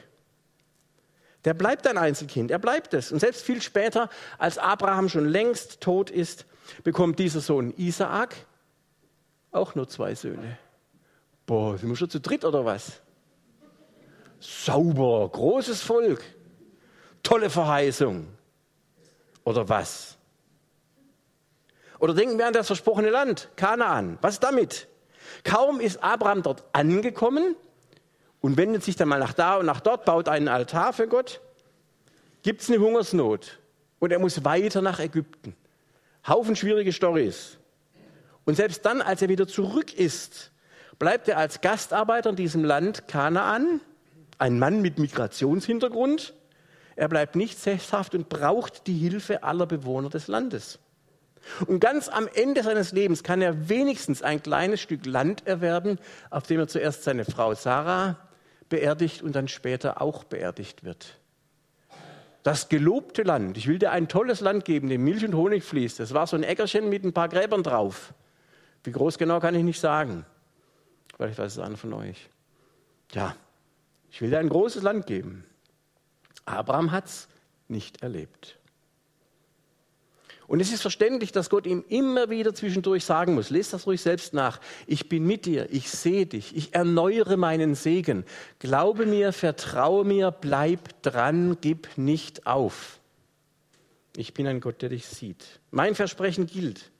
Der 1.44 1.54
bleibt 1.54 1.86
ein 1.86 1.98
Einzelkind, 1.98 2.50
er 2.50 2.58
bleibt 2.58 2.94
es. 2.94 3.12
Und 3.12 3.20
selbst 3.20 3.42
viel 3.42 3.60
später, 3.60 4.08
als 4.38 4.58
Abraham 4.58 5.08
schon 5.08 5.28
längst 5.28 5.80
tot 5.80 6.10
ist, 6.10 6.46
bekommt 6.84 7.18
dieser 7.18 7.40
Sohn 7.40 7.74
Isaak 7.76 8.34
auch 9.52 9.74
nur 9.74 9.88
zwei 9.88 10.14
Söhne. 10.14 10.58
Boah, 11.46 11.76
sind 11.78 11.88
wir 11.88 11.96
schon 11.96 12.10
zu 12.10 12.20
dritt 12.20 12.44
oder 12.44 12.64
was? 12.64 13.00
Sauber, 14.40 15.28
großes 15.30 15.82
Volk, 15.82 16.22
tolle 17.22 17.50
Verheißung. 17.50 18.28
Oder 19.44 19.68
was? 19.68 20.16
Oder 21.98 22.14
denken 22.14 22.38
wir 22.38 22.46
an 22.46 22.52
das 22.52 22.66
versprochene 22.66 23.10
Land, 23.10 23.50
Kanaan. 23.56 24.18
Was 24.20 24.40
damit? 24.40 24.88
Kaum 25.42 25.80
ist 25.80 26.02
Abraham 26.02 26.42
dort 26.42 26.64
angekommen, 26.72 27.56
und 28.44 28.58
wendet 28.58 28.84
sich 28.84 28.94
dann 28.94 29.08
mal 29.08 29.18
nach 29.18 29.32
da 29.32 29.56
und 29.56 29.64
nach 29.64 29.80
dort, 29.80 30.04
baut 30.04 30.28
einen 30.28 30.48
Altar 30.48 30.92
für 30.92 31.08
Gott, 31.08 31.40
gibt 32.42 32.60
es 32.60 32.68
eine 32.68 32.78
Hungersnot 32.78 33.58
und 34.00 34.12
er 34.12 34.18
muss 34.18 34.44
weiter 34.44 34.82
nach 34.82 35.00
Ägypten. 35.00 35.56
Haufen 36.28 36.54
schwierige 36.54 36.92
Stories. 36.92 37.56
Und 38.44 38.56
selbst 38.56 38.84
dann, 38.84 39.00
als 39.00 39.22
er 39.22 39.30
wieder 39.30 39.48
zurück 39.48 39.94
ist, 39.94 40.52
bleibt 40.98 41.28
er 41.28 41.38
als 41.38 41.60
Gastarbeiter 41.60 42.30
in 42.30 42.36
diesem 42.36 42.64
Land 42.64 43.08
Kanaan, 43.08 43.80
ein 44.38 44.58
Mann 44.58 44.82
mit 44.82 44.98
Migrationshintergrund. 44.98 46.34
Er 46.96 47.08
bleibt 47.08 47.36
nicht 47.36 47.58
sesshaft 47.58 48.14
und 48.14 48.28
braucht 48.28 48.86
die 48.86 48.96
Hilfe 48.96 49.42
aller 49.42 49.66
Bewohner 49.66 50.10
des 50.10 50.28
Landes. 50.28 50.78
Und 51.66 51.80
ganz 51.80 52.08
am 52.08 52.28
Ende 52.32 52.62
seines 52.62 52.92
Lebens 52.92 53.22
kann 53.22 53.42
er 53.42 53.68
wenigstens 53.68 54.22
ein 54.22 54.42
kleines 54.42 54.80
Stück 54.80 55.04
Land 55.04 55.46
erwerben, 55.46 55.98
auf 56.30 56.46
dem 56.46 56.58
er 56.58 56.68
zuerst 56.68 57.04
seine 57.04 57.24
Frau 57.24 57.54
Sarah 57.54 58.16
beerdigt 58.68 59.22
und 59.22 59.36
dann 59.36 59.48
später 59.48 60.00
auch 60.00 60.24
beerdigt 60.24 60.84
wird. 60.84 61.18
Das 62.42 62.68
gelobte 62.68 63.22
Land, 63.22 63.56
ich 63.56 63.68
will 63.68 63.78
dir 63.78 63.90
ein 63.90 64.08
tolles 64.08 64.40
Land 64.40 64.64
geben, 64.64 64.88
dem 64.88 65.04
Milch 65.04 65.24
und 65.24 65.34
Honig 65.34 65.64
fließt. 65.64 65.98
Das 66.00 66.12
war 66.12 66.26
so 66.26 66.36
ein 66.36 66.42
Äckerchen 66.42 66.88
mit 66.88 67.04
ein 67.04 67.12
paar 67.12 67.28
Gräbern 67.28 67.62
drauf. 67.62 68.12
Wie 68.82 68.92
groß 68.92 69.16
genau 69.16 69.40
kann 69.40 69.54
ich 69.54 69.62
nicht 69.62 69.80
sagen. 69.80 70.26
Vielleicht 71.16 71.38
weiß 71.38 71.52
es 71.52 71.58
einer 71.58 71.76
von 71.76 71.92
euch. 71.92 72.28
Ja, 73.12 73.36
ich 74.10 74.20
will 74.20 74.30
dir 74.30 74.38
ein 74.38 74.48
großes 74.48 74.82
Land 74.82 75.06
geben. 75.06 75.44
Abraham 76.44 76.90
hat 76.90 77.06
es 77.06 77.28
nicht 77.68 78.02
erlebt. 78.02 78.58
Und 80.46 80.60
es 80.60 80.72
ist 80.72 80.82
verständlich, 80.82 81.32
dass 81.32 81.48
Gott 81.48 81.66
ihm 81.66 81.84
immer 81.88 82.28
wieder 82.28 82.54
zwischendurch 82.54 83.04
sagen 83.04 83.34
muss, 83.34 83.48
lest 83.48 83.72
das 83.72 83.86
ruhig 83.86 84.02
selbst 84.02 84.34
nach, 84.34 84.60
ich 84.86 85.08
bin 85.08 85.26
mit 85.26 85.46
dir, 85.46 85.68
ich 85.72 85.90
sehe 85.90 86.26
dich, 86.26 86.54
ich 86.54 86.74
erneuere 86.74 87.38
meinen 87.38 87.74
Segen. 87.74 88.24
Glaube 88.58 89.06
mir, 89.06 89.32
vertraue 89.32 90.04
mir, 90.04 90.30
bleib 90.30 91.02
dran, 91.02 91.56
gib 91.60 91.96
nicht 91.96 92.46
auf. 92.46 93.00
Ich 94.16 94.34
bin 94.34 94.46
ein 94.46 94.60
Gott, 94.60 94.82
der 94.82 94.90
dich 94.90 95.06
sieht. 95.06 95.60
Mein 95.70 95.94
Versprechen 95.94 96.46
gilt. 96.46 96.90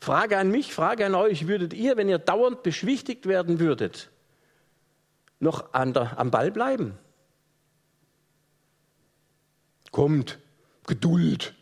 Frage 0.00 0.38
an 0.38 0.50
mich, 0.50 0.72
Frage 0.72 1.06
an 1.06 1.14
euch, 1.14 1.48
würdet 1.48 1.74
ihr, 1.74 1.96
wenn 1.96 2.08
ihr 2.08 2.18
dauernd 2.18 2.62
beschwichtigt 2.62 3.26
werden 3.26 3.58
würdet, 3.58 4.10
noch 5.40 5.72
der, 5.72 6.18
am 6.18 6.30
Ball 6.30 6.50
bleiben? 6.50 6.98
Kommt, 9.90 10.38
Geduld, 10.86 11.54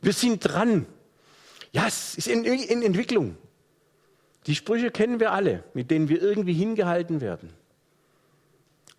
wir 0.00 0.12
sind 0.12 0.40
dran. 0.40 0.86
Ja, 1.72 1.86
es 1.86 2.16
ist 2.16 2.28
in, 2.28 2.44
in 2.44 2.82
Entwicklung. 2.82 3.36
Die 4.46 4.54
Sprüche 4.54 4.90
kennen 4.90 5.20
wir 5.20 5.32
alle, 5.32 5.64
mit 5.74 5.90
denen 5.90 6.08
wir 6.08 6.22
irgendwie 6.22 6.54
hingehalten 6.54 7.20
werden. 7.20 7.50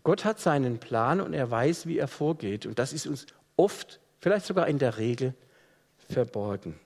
Gott 0.03 0.25
hat 0.25 0.39
seinen 0.39 0.79
Plan 0.79 1.21
und 1.21 1.33
er 1.33 1.49
weiß, 1.49 1.87
wie 1.87 1.97
er 1.97 2.07
vorgeht. 2.07 2.65
Und 2.65 2.79
das 2.79 2.93
ist 2.93 3.07
uns 3.07 3.25
oft, 3.57 3.99
vielleicht 4.19 4.45
sogar 4.45 4.67
in 4.67 4.79
der 4.79 4.97
Regel, 4.97 5.33
verborgen. 6.07 6.79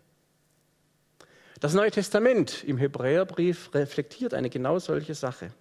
Das 1.59 1.73
Neue 1.73 1.91
Testament 1.91 2.63
im 2.63 2.77
Hebräerbrief 2.77 3.73
reflektiert 3.73 4.33
eine 4.33 4.49
genau 4.49 4.79
solche 4.79 5.15
Sache. 5.15 5.51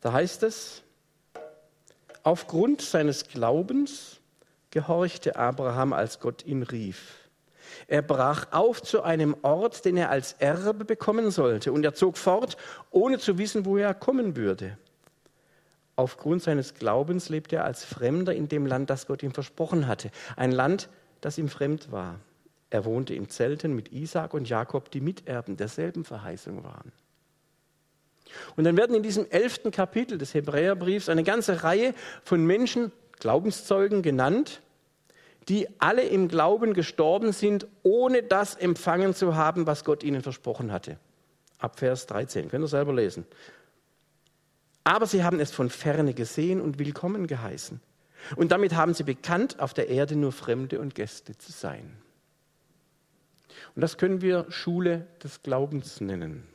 Da 0.00 0.12
heißt 0.12 0.42
es, 0.42 0.82
aufgrund 2.22 2.82
seines 2.82 3.26
Glaubens 3.26 4.20
gehorchte 4.70 5.36
Abraham, 5.36 5.92
als 5.92 6.20
Gott 6.20 6.44
ihn 6.44 6.62
rief. 6.62 7.24
Er 7.86 8.02
brach 8.02 8.48
auf 8.50 8.82
zu 8.82 9.02
einem 9.02 9.36
Ort, 9.42 9.84
den 9.84 9.96
er 9.96 10.10
als 10.10 10.34
Erbe 10.34 10.84
bekommen 10.84 11.30
sollte, 11.30 11.72
und 11.72 11.84
er 11.84 11.94
zog 11.94 12.18
fort, 12.18 12.56
ohne 12.90 13.18
zu 13.18 13.38
wissen, 13.38 13.64
woher 13.64 13.88
er 13.88 13.94
kommen 13.94 14.36
würde. 14.36 14.76
Aufgrund 15.96 16.42
seines 16.42 16.74
Glaubens 16.74 17.28
lebte 17.28 17.56
er 17.56 17.64
als 17.64 17.84
Fremder 17.84 18.34
in 18.34 18.48
dem 18.48 18.66
Land, 18.66 18.90
das 18.90 19.06
Gott 19.06 19.22
ihm 19.22 19.32
versprochen 19.32 19.86
hatte, 19.86 20.10
ein 20.36 20.50
Land, 20.52 20.88
das 21.20 21.38
ihm 21.38 21.48
fremd 21.48 21.92
war. 21.92 22.18
Er 22.70 22.84
wohnte 22.84 23.14
in 23.14 23.28
Zelten 23.28 23.74
mit 23.74 23.92
Isaac 23.92 24.34
und 24.34 24.48
Jakob, 24.48 24.90
die 24.90 25.00
Miterben 25.00 25.56
derselben 25.56 26.04
Verheißung 26.04 26.64
waren. 26.64 26.92
Und 28.56 28.64
dann 28.64 28.76
werden 28.76 28.96
in 28.96 29.02
diesem 29.02 29.30
elften 29.30 29.70
Kapitel 29.70 30.18
des 30.18 30.34
Hebräerbriefs 30.34 31.08
eine 31.08 31.22
ganze 31.22 31.62
Reihe 31.62 31.94
von 32.24 32.44
Menschen, 32.44 32.92
Glaubenszeugen 33.20 34.02
genannt, 34.02 34.60
die 35.48 35.68
alle 35.78 36.02
im 36.02 36.28
Glauben 36.28 36.74
gestorben 36.74 37.32
sind, 37.32 37.66
ohne 37.82 38.22
das 38.22 38.54
empfangen 38.54 39.14
zu 39.14 39.36
haben, 39.36 39.66
was 39.66 39.84
Gott 39.84 40.02
ihnen 40.02 40.22
versprochen 40.22 40.72
hatte. 40.72 40.98
Ab 41.58 41.78
Vers 41.78 42.06
13, 42.06 42.48
könnt 42.48 42.64
ihr 42.64 42.68
selber 42.68 42.92
lesen. 42.92 43.26
Aber 44.84 45.06
sie 45.06 45.24
haben 45.24 45.40
es 45.40 45.50
von 45.50 45.70
ferne 45.70 46.12
gesehen 46.12 46.60
und 46.60 46.78
willkommen 46.78 47.26
geheißen. 47.26 47.80
Und 48.36 48.52
damit 48.52 48.74
haben 48.74 48.94
sie 48.94 49.04
bekannt, 49.04 49.60
auf 49.60 49.74
der 49.74 49.88
Erde 49.88 50.16
nur 50.16 50.32
Fremde 50.32 50.80
und 50.80 50.94
Gäste 50.94 51.36
zu 51.36 51.52
sein. 51.52 51.96
Und 53.74 53.82
das 53.82 53.98
können 53.98 54.20
wir 54.20 54.46
Schule 54.50 55.06
des 55.22 55.42
Glaubens 55.42 56.00
nennen. 56.00 56.46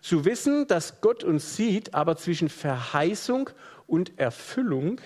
Zu 0.00 0.24
wissen, 0.24 0.66
dass 0.66 1.00
Gott 1.00 1.24
uns 1.24 1.56
sieht, 1.56 1.94
aber 1.94 2.16
zwischen 2.16 2.48
Verheißung 2.48 3.50
und 3.86 4.18
Erfüllung 4.18 5.00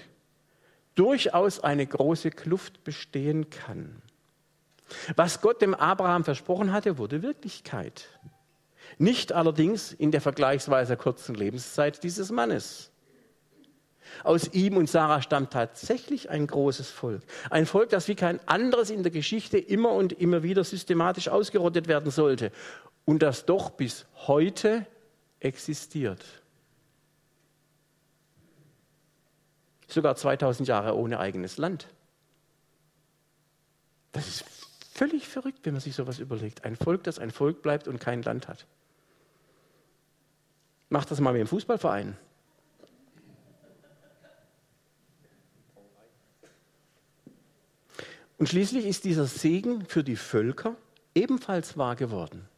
durchaus 0.95 1.61
eine 1.61 1.87
große 1.87 2.31
Kluft 2.31 2.85
bestehen 2.85 3.51
kann. 3.51 4.03
Was 5.17 5.41
Gott 5.41 5.63
dem 5.63 5.75
Abraham 5.75 6.25
versprochen 6.25 6.73
hatte, 6.73 6.99
wurde 6.99 7.23
Wirklichkeit. 7.23 8.09
Nicht 8.97 9.33
allerdings 9.33 9.93
in 9.93 10.11
der 10.11 10.21
vergleichsweise 10.21 10.97
kurzen 10.97 11.35
Lebenszeit 11.35 12.03
dieses 12.03 12.31
Mannes. 12.31 12.91
Aus 14.25 14.53
ihm 14.53 14.77
und 14.77 14.89
Sarah 14.89 15.23
stammt 15.23 15.53
tatsächlich 15.53 16.31
ein 16.31 16.47
großes 16.47 16.91
Volk. 16.91 17.23
Ein 17.51 17.67
Volk, 17.67 17.91
das 17.91 18.09
wie 18.09 18.15
kein 18.15 18.41
anderes 18.49 18.91
in 18.91 19.03
der 19.03 19.13
Geschichte 19.13 19.59
immer 19.59 19.93
und 19.93 20.13
immer 20.13 20.43
wieder 20.43 20.65
systematisch 20.65 21.29
ausgerottet 21.29 21.89
werden 21.89 22.11
sollte 22.11 22.53
und 23.05 23.23
das 23.23 23.47
doch 23.47 23.71
bis 23.71 24.07
heute 24.27 24.87
existiert. 25.41 26.25
Sogar 29.87 30.17
2000 30.17 30.69
Jahre 30.69 30.97
ohne 30.97 31.19
eigenes 31.19 31.57
Land. 31.57 31.89
Das 34.13 34.29
ist 34.29 34.45
völlig 34.93 35.27
verrückt, 35.27 35.61
wenn 35.63 35.73
man 35.73 35.81
sich 35.81 35.95
sowas 35.95 36.19
überlegt. 36.19 36.65
Ein 36.65 36.77
Volk, 36.77 37.05
das 37.05 37.19
ein 37.19 37.31
Volk 37.31 37.63
bleibt 37.63 37.89
und 37.89 37.99
kein 37.99 38.23
Land 38.23 38.49
hat. 38.49 38.67
Macht 40.91 41.11
das 41.11 41.21
mal 41.21 41.33
mit 41.33 41.41
dem 41.41 41.47
Fußballverein. 41.47 42.17
Und 48.39 48.49
schließlich 48.49 48.87
ist 48.87 49.05
dieser 49.05 49.27
Segen 49.27 49.85
für 49.87 50.05
die 50.05 50.17
Völker 50.17 50.77
ebenfalls 51.15 51.77
wahr 51.77 51.97
geworden. 51.97 52.49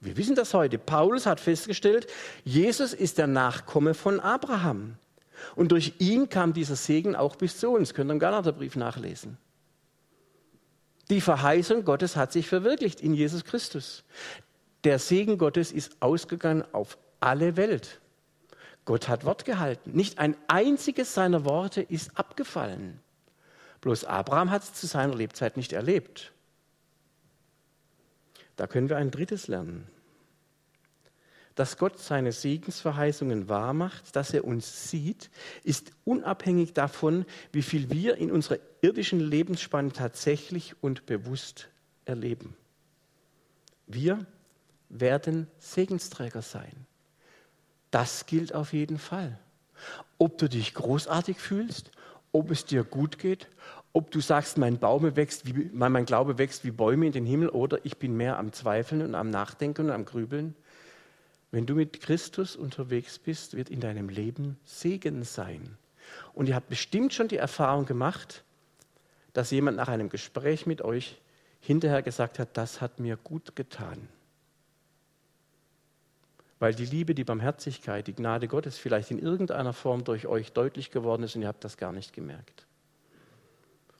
Wir 0.00 0.16
wissen 0.16 0.36
das 0.36 0.54
heute. 0.54 0.78
Paulus 0.78 1.26
hat 1.26 1.40
festgestellt, 1.40 2.06
Jesus 2.44 2.94
ist 2.94 3.18
der 3.18 3.26
Nachkomme 3.26 3.94
von 3.94 4.20
Abraham. 4.20 4.96
Und 5.56 5.72
durch 5.72 5.94
ihn 5.98 6.28
kam 6.28 6.52
dieser 6.52 6.76
Segen 6.76 7.16
auch 7.16 7.36
bis 7.36 7.58
zu 7.58 7.70
uns. 7.70 7.94
Könnt 7.94 8.10
ihr 8.10 8.14
im 8.14 8.20
Galaterbrief 8.20 8.76
nachlesen. 8.76 9.38
Die 11.10 11.20
Verheißung 11.20 11.84
Gottes 11.84 12.16
hat 12.16 12.32
sich 12.32 12.46
verwirklicht 12.46 13.00
in 13.00 13.14
Jesus 13.14 13.44
Christus. 13.44 14.04
Der 14.84 14.98
Segen 14.98 15.38
Gottes 15.38 15.72
ist 15.72 15.96
ausgegangen 16.00 16.64
auf 16.72 16.98
alle 17.18 17.56
Welt. 17.56 18.00
Gott 18.84 19.08
hat 19.08 19.24
Wort 19.24 19.44
gehalten. 19.44 19.92
Nicht 19.92 20.18
ein 20.18 20.36
einziges 20.46 21.14
seiner 21.14 21.44
Worte 21.44 21.82
ist 21.82 22.16
abgefallen. 22.16 23.00
Bloß 23.80 24.04
Abraham 24.04 24.50
hat 24.50 24.62
es 24.62 24.74
zu 24.74 24.86
seiner 24.86 25.14
Lebzeit 25.14 25.56
nicht 25.56 25.72
erlebt. 25.72 26.32
Da 28.56 28.66
können 28.66 28.88
wir 28.88 28.96
ein 28.96 29.10
drittes 29.10 29.46
lernen. 29.46 29.86
Dass 31.54 31.76
Gott 31.76 31.98
seine 31.98 32.32
Segensverheißungen 32.32 33.48
wahrmacht, 33.48 34.14
dass 34.14 34.32
er 34.32 34.44
uns 34.44 34.90
sieht, 34.90 35.30
ist 35.64 35.92
unabhängig 36.04 36.72
davon, 36.72 37.24
wie 37.52 37.62
viel 37.62 37.90
wir 37.90 38.16
in 38.16 38.30
unserer 38.30 38.58
irdischen 38.80 39.18
Lebensspanne 39.18 39.92
tatsächlich 39.92 40.80
und 40.82 41.06
bewusst 41.06 41.68
erleben. 42.04 42.56
Wir 43.88 44.24
werden 44.88 45.48
Segensträger 45.58 46.42
sein. 46.42 46.86
Das 47.90 48.26
gilt 48.26 48.54
auf 48.54 48.72
jeden 48.72 48.98
Fall. 48.98 49.38
Ob 50.18 50.38
du 50.38 50.48
dich 50.48 50.74
großartig 50.74 51.38
fühlst, 51.38 51.90
ob 52.38 52.52
es 52.52 52.64
dir 52.64 52.84
gut 52.84 53.18
geht, 53.18 53.48
ob 53.92 54.12
du 54.12 54.20
sagst, 54.20 54.58
mein, 54.58 54.78
Baume 54.78 55.16
wächst 55.16 55.46
wie, 55.46 55.70
mein 55.72 56.04
Glaube 56.04 56.38
wächst 56.38 56.64
wie 56.64 56.70
Bäume 56.70 57.06
in 57.06 57.12
den 57.12 57.26
Himmel 57.26 57.48
oder 57.48 57.84
ich 57.84 57.96
bin 57.98 58.16
mehr 58.16 58.38
am 58.38 58.52
Zweifeln 58.52 59.02
und 59.02 59.14
am 59.16 59.28
Nachdenken 59.28 59.86
und 59.86 59.90
am 59.90 60.04
Grübeln. 60.04 60.54
Wenn 61.50 61.66
du 61.66 61.74
mit 61.74 62.00
Christus 62.00 62.54
unterwegs 62.54 63.18
bist, 63.18 63.56
wird 63.56 63.70
in 63.70 63.80
deinem 63.80 64.08
Leben 64.08 64.56
Segen 64.64 65.24
sein. 65.24 65.76
Und 66.32 66.48
ihr 66.48 66.54
habt 66.54 66.68
bestimmt 66.68 67.12
schon 67.12 67.26
die 67.26 67.38
Erfahrung 67.38 67.86
gemacht, 67.86 68.44
dass 69.32 69.50
jemand 69.50 69.76
nach 69.76 69.88
einem 69.88 70.08
Gespräch 70.08 70.64
mit 70.64 70.82
euch 70.82 71.20
hinterher 71.60 72.02
gesagt 72.02 72.38
hat, 72.38 72.56
das 72.56 72.80
hat 72.80 73.00
mir 73.00 73.16
gut 73.16 73.56
getan. 73.56 74.08
Weil 76.58 76.74
die 76.74 76.86
Liebe, 76.86 77.14
die 77.14 77.24
Barmherzigkeit, 77.24 78.06
die 78.06 78.14
Gnade 78.14 78.48
Gottes 78.48 78.78
vielleicht 78.78 79.10
in 79.10 79.18
irgendeiner 79.18 79.72
Form 79.72 80.04
durch 80.04 80.26
euch 80.26 80.52
deutlich 80.52 80.90
geworden 80.90 81.22
ist 81.22 81.36
und 81.36 81.42
ihr 81.42 81.48
habt 81.48 81.64
das 81.64 81.76
gar 81.76 81.92
nicht 81.92 82.12
gemerkt. 82.12 82.66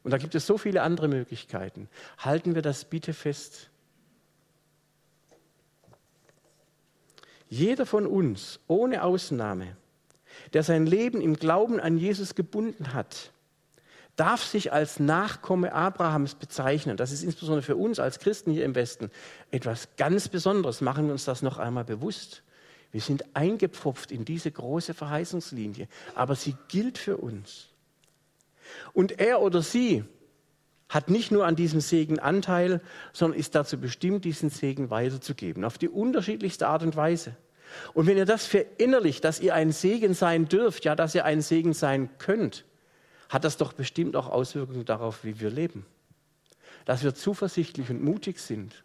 Und 0.03 0.11
da 0.11 0.18
gibt 0.18 0.35
es 0.35 0.47
so 0.47 0.59
viele 0.59 0.83
andere 0.83 1.09
Möglichkeiten. 1.09 1.88
Halten 2.18 2.55
wir 2.55 2.62
das 2.62 2.85
bitte 2.85 3.12
fest. 3.12 3.71
Jeder 7.49 7.87
von 7.87 8.07
uns, 8.07 8.61
ohne 8.66 9.03
Ausnahme, 9.05 9.77
der 10.53 10.62
sein 10.62 10.87
Leben 10.87 11.21
im 11.21 11.35
Glauben 11.35 11.81
an 11.81 11.97
Jesus 11.97 12.35
gebunden 12.35 12.92
hat, 12.92 13.33
darf 14.16 14.42
sich 14.42 14.73
als 14.73 14.99
Nachkomme 14.99 15.73
Abrahams 15.73 16.35
bezeichnen. 16.35 16.97
Das 16.97 17.12
ist 17.12 17.23
insbesondere 17.23 17.62
für 17.62 17.77
uns 17.77 18.01
als 18.01 18.18
Christen 18.18 18.51
hier 18.51 18.64
im 18.64 18.75
Westen 18.75 19.11
etwas 19.51 19.88
ganz 19.97 20.29
Besonderes. 20.29 20.81
Machen 20.81 21.07
wir 21.07 21.12
uns 21.12 21.25
das 21.25 21.40
noch 21.40 21.59
einmal 21.59 21.85
bewusst. 21.85 22.42
Wir 22.90 23.01
sind 23.01 23.24
eingepfropft 23.35 24.11
in 24.11 24.24
diese 24.24 24.51
große 24.51 24.94
Verheißungslinie, 24.94 25.88
aber 26.14 26.35
sie 26.35 26.57
gilt 26.68 26.98
für 26.98 27.18
uns. 27.18 27.68
Und 28.92 29.18
er 29.20 29.40
oder 29.42 29.62
sie 29.62 30.05
hat 30.88 31.11
nicht 31.11 31.31
nur 31.31 31.46
an 31.46 31.55
diesem 31.55 31.81
Segen 31.81 32.18
Anteil, 32.18 32.81
sondern 33.12 33.38
ist 33.38 33.55
dazu 33.55 33.79
bestimmt, 33.79 34.24
diesen 34.24 34.48
Segen 34.48 34.90
weiterzugeben, 34.90 35.64
auf 35.64 35.77
die 35.77 35.88
unterschiedlichste 35.88 36.66
Art 36.66 36.83
und 36.83 36.96
Weise. 36.96 37.37
Und 37.92 38.07
wenn 38.07 38.16
ihr 38.16 38.24
das 38.24 38.46
verinnerlicht, 38.46 39.22
dass 39.24 39.40
ihr 39.40 39.55
ein 39.55 39.72
Segen 39.72 40.14
sein 40.14 40.48
dürft, 40.48 40.87
ja, 40.87 40.96
dass 40.96 41.14
ihr 41.14 41.27
ein 41.27 41.42
Segen 41.42 41.74
sein 41.74 42.09
könnt, 42.16 42.64
hat 43.29 43.44
das 43.44 43.59
doch 43.59 43.74
bestimmt 43.74 44.16
auch 44.16 44.29
Auswirkungen 44.29 44.87
darauf, 44.87 45.24
wie 45.24 45.38
wir 45.40 45.51
leben. 45.51 45.85
Dass 46.87 47.05
wir 47.05 47.14
zuversichtlich 47.14 47.90
und 47.90 48.03
mutig 48.03 48.38
sind, 48.38 48.85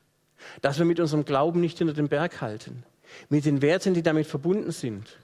dass 0.62 0.78
wir 0.78 0.86
mit 0.86 1.00
unserem 1.00 1.24
Glauben 1.24 1.62
nicht 1.62 1.78
hinter 1.78 1.94
den 1.94 2.10
Berg 2.10 2.42
halten, 2.42 2.84
mit 3.30 3.45
den 3.45 3.62
Werten, 3.62 3.93
die 3.93 4.04
damit 4.04 4.28
verbunden 4.28 4.71
sind, 4.71 5.17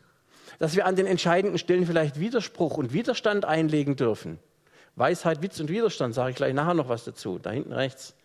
dass 0.59 0.75
wir 0.75 0.85
an 0.85 0.95
den 0.95 1.05
entscheidenden 1.05 1.57
Stellen 1.57 1.85
vielleicht 1.85 2.19
Widerspruch 2.19 2.77
und 2.77 2.93
Widerstand 2.93 3.45
einlegen 3.45 3.95
dürfen. 3.95 4.39
Weisheit, 4.95 5.41
Witz 5.41 5.59
und 5.59 5.69
Widerstand, 5.69 6.13
sage 6.13 6.31
ich 6.31 6.35
gleich 6.35 6.53
nachher 6.53 6.73
noch 6.73 6.89
was 6.89 7.05
dazu, 7.05 7.39
da 7.39 7.51
hinten 7.51 7.71
rechts. 7.71 8.15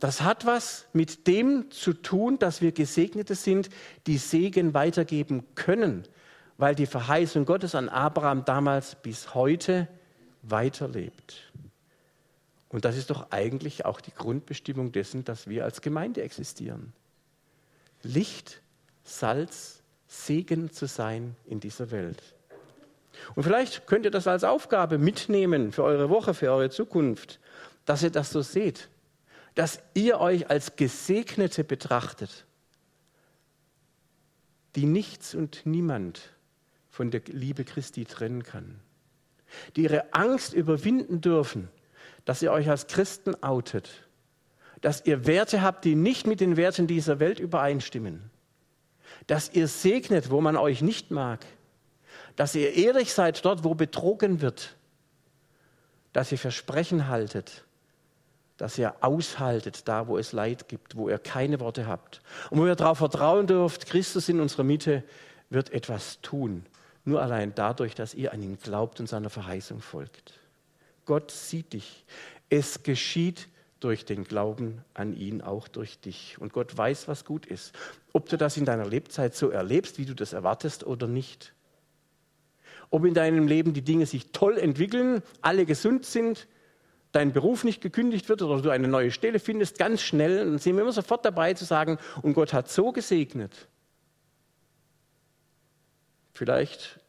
Das 0.00 0.22
hat 0.22 0.44
was 0.44 0.86
mit 0.92 1.26
dem 1.26 1.70
zu 1.70 1.92
tun, 1.92 2.38
dass 2.38 2.60
wir 2.60 2.72
Gesegnete 2.72 3.34
sind, 3.34 3.70
die 4.06 4.18
Segen 4.18 4.74
weitergeben 4.74 5.44
können, 5.54 6.02
weil 6.58 6.74
die 6.74 6.86
Verheißung 6.86 7.44
Gottes 7.44 7.74
an 7.74 7.88
Abraham 7.88 8.44
damals 8.44 8.96
bis 8.96 9.34
heute 9.34 9.88
weiterlebt. 10.42 11.52
Und 12.68 12.84
das 12.84 12.96
ist 12.96 13.10
doch 13.10 13.30
eigentlich 13.30 13.84
auch 13.84 14.00
die 14.00 14.12
Grundbestimmung 14.12 14.90
dessen, 14.90 15.24
dass 15.24 15.48
wir 15.48 15.64
als 15.64 15.80
Gemeinde 15.80 16.22
existieren. 16.22 16.92
Licht, 18.04 18.62
Salz, 19.02 19.82
Segen 20.06 20.70
zu 20.70 20.86
sein 20.86 21.36
in 21.46 21.60
dieser 21.60 21.90
Welt. 21.90 22.22
Und 23.34 23.42
vielleicht 23.42 23.86
könnt 23.86 24.04
ihr 24.04 24.10
das 24.10 24.26
als 24.26 24.44
Aufgabe 24.44 24.98
mitnehmen 24.98 25.72
für 25.72 25.84
eure 25.84 26.10
Woche, 26.10 26.34
für 26.34 26.50
eure 26.50 26.70
Zukunft, 26.70 27.40
dass 27.84 28.02
ihr 28.02 28.10
das 28.10 28.30
so 28.30 28.42
seht, 28.42 28.88
dass 29.54 29.80
ihr 29.94 30.20
euch 30.20 30.50
als 30.50 30.76
Gesegnete 30.76 31.64
betrachtet, 31.64 32.46
die 34.74 34.86
nichts 34.86 35.34
und 35.34 35.64
niemand 35.64 36.32
von 36.90 37.10
der 37.10 37.22
Liebe 37.26 37.64
Christi 37.64 38.04
trennen 38.04 38.42
kann, 38.42 38.80
die 39.76 39.82
ihre 39.82 40.12
Angst 40.12 40.54
überwinden 40.54 41.20
dürfen, 41.20 41.68
dass 42.24 42.42
ihr 42.42 42.52
euch 42.52 42.68
als 42.68 42.86
Christen 42.86 43.40
outet, 43.42 44.03
dass 44.80 45.04
ihr 45.06 45.26
Werte 45.26 45.62
habt, 45.62 45.84
die 45.84 45.94
nicht 45.94 46.26
mit 46.26 46.40
den 46.40 46.56
Werten 46.56 46.86
dieser 46.86 47.20
Welt 47.20 47.38
übereinstimmen, 47.38 48.30
dass 49.26 49.52
ihr 49.52 49.68
segnet, 49.68 50.30
wo 50.30 50.40
man 50.40 50.56
euch 50.56 50.82
nicht 50.82 51.10
mag, 51.10 51.44
dass 52.36 52.54
ihr 52.54 52.74
ehrlich 52.74 53.12
seid 53.12 53.44
dort, 53.44 53.64
wo 53.64 53.74
betrogen 53.74 54.40
wird, 54.40 54.76
dass 56.12 56.32
ihr 56.32 56.38
Versprechen 56.38 57.08
haltet, 57.08 57.64
dass 58.56 58.78
ihr 58.78 58.94
aushaltet 59.00 59.88
da, 59.88 60.06
wo 60.06 60.18
es 60.18 60.32
Leid 60.32 60.68
gibt, 60.68 60.96
wo 60.96 61.08
ihr 61.08 61.18
keine 61.18 61.60
Worte 61.60 61.86
habt. 61.86 62.20
Und 62.50 62.60
wo 62.60 62.66
ihr 62.66 62.76
darauf 62.76 62.98
vertrauen 62.98 63.46
dürft, 63.46 63.86
Christus 63.86 64.28
in 64.28 64.40
unserer 64.40 64.62
Mitte 64.62 65.02
wird 65.50 65.70
etwas 65.72 66.20
tun, 66.20 66.64
nur 67.04 67.20
allein 67.20 67.54
dadurch, 67.54 67.94
dass 67.94 68.14
ihr 68.14 68.32
an 68.32 68.42
ihn 68.42 68.58
glaubt 68.58 69.00
und 69.00 69.08
seiner 69.08 69.30
Verheißung 69.30 69.80
folgt. 69.80 70.34
Gott 71.04 71.30
sieht 71.30 71.72
dich. 71.72 72.04
Es 72.48 72.82
geschieht 72.82 73.48
durch 73.84 74.06
den 74.06 74.24
Glauben 74.24 74.82
an 74.94 75.14
ihn, 75.14 75.42
auch 75.42 75.68
durch 75.68 76.00
dich. 76.00 76.38
Und 76.40 76.54
Gott 76.54 76.76
weiß, 76.76 77.06
was 77.06 77.26
gut 77.26 77.44
ist. 77.44 77.74
Ob 78.14 78.28
du 78.30 78.38
das 78.38 78.56
in 78.56 78.64
deiner 78.64 78.86
Lebzeit 78.86 79.34
so 79.34 79.50
erlebst, 79.50 79.98
wie 79.98 80.06
du 80.06 80.14
das 80.14 80.32
erwartest 80.32 80.84
oder 80.84 81.06
nicht. 81.06 81.52
Ob 82.88 83.04
in 83.04 83.12
deinem 83.12 83.46
Leben 83.46 83.74
die 83.74 83.82
Dinge 83.82 84.06
sich 84.06 84.32
toll 84.32 84.56
entwickeln, 84.56 85.22
alle 85.42 85.66
gesund 85.66 86.06
sind, 86.06 86.48
dein 87.12 87.32
Beruf 87.32 87.62
nicht 87.62 87.82
gekündigt 87.82 88.28
wird 88.28 88.40
oder 88.40 88.62
du 88.62 88.70
eine 88.70 88.88
neue 88.88 89.10
Stelle 89.10 89.38
findest, 89.38 89.78
ganz 89.78 90.00
schnell, 90.00 90.38
dann 90.38 90.58
sind 90.58 90.76
wir 90.76 90.82
immer 90.82 90.92
sofort 90.92 91.24
dabei 91.24 91.52
zu 91.52 91.66
sagen, 91.66 91.98
und 92.22 92.32
Gott 92.32 92.52
hat 92.54 92.70
so 92.70 92.90
gesegnet. 92.90 93.68
Vielleicht 96.32 97.00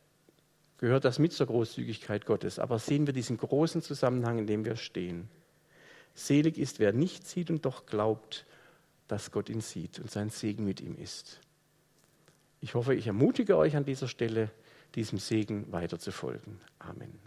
gehört 0.77 1.05
das 1.05 1.19
mit 1.19 1.31
zur 1.31 1.47
Großzügigkeit 1.47 2.25
Gottes, 2.25 2.59
aber 2.59 2.79
sehen 2.79 3.07
wir 3.07 3.13
diesen 3.13 3.38
großen 3.38 3.81
Zusammenhang, 3.81 4.39
in 4.39 4.47
dem 4.47 4.65
wir 4.65 4.75
stehen. 4.75 5.29
Selig 6.15 6.58
ist, 6.58 6.80
wer 6.80 6.93
nicht 6.93 7.28
sieht 7.28 7.49
und 7.49 7.65
doch 7.65 7.86
glaubt, 7.86 8.45
dass 9.08 9.32
Gott 9.32 9.49
ihn 9.49 9.62
sieht 9.62 9.99
und 9.99 10.10
sein 10.10 10.30
Segen 10.30 10.65
mit 10.65 10.82
ihm 10.82 10.95
ist. 10.97 11.39
Ich 12.62 12.73
hoffe, 12.73 12.95
ich 12.95 13.06
ermutige 13.06 13.58
euch 13.58 13.75
an 13.75 13.86
dieser 13.86 14.08
Stelle, 14.08 14.49
diesem 14.95 15.19
Segen 15.19 15.71
weiter 15.71 15.99
zu 15.99 16.12
folgen. 16.12 16.58
Amen. 16.80 17.19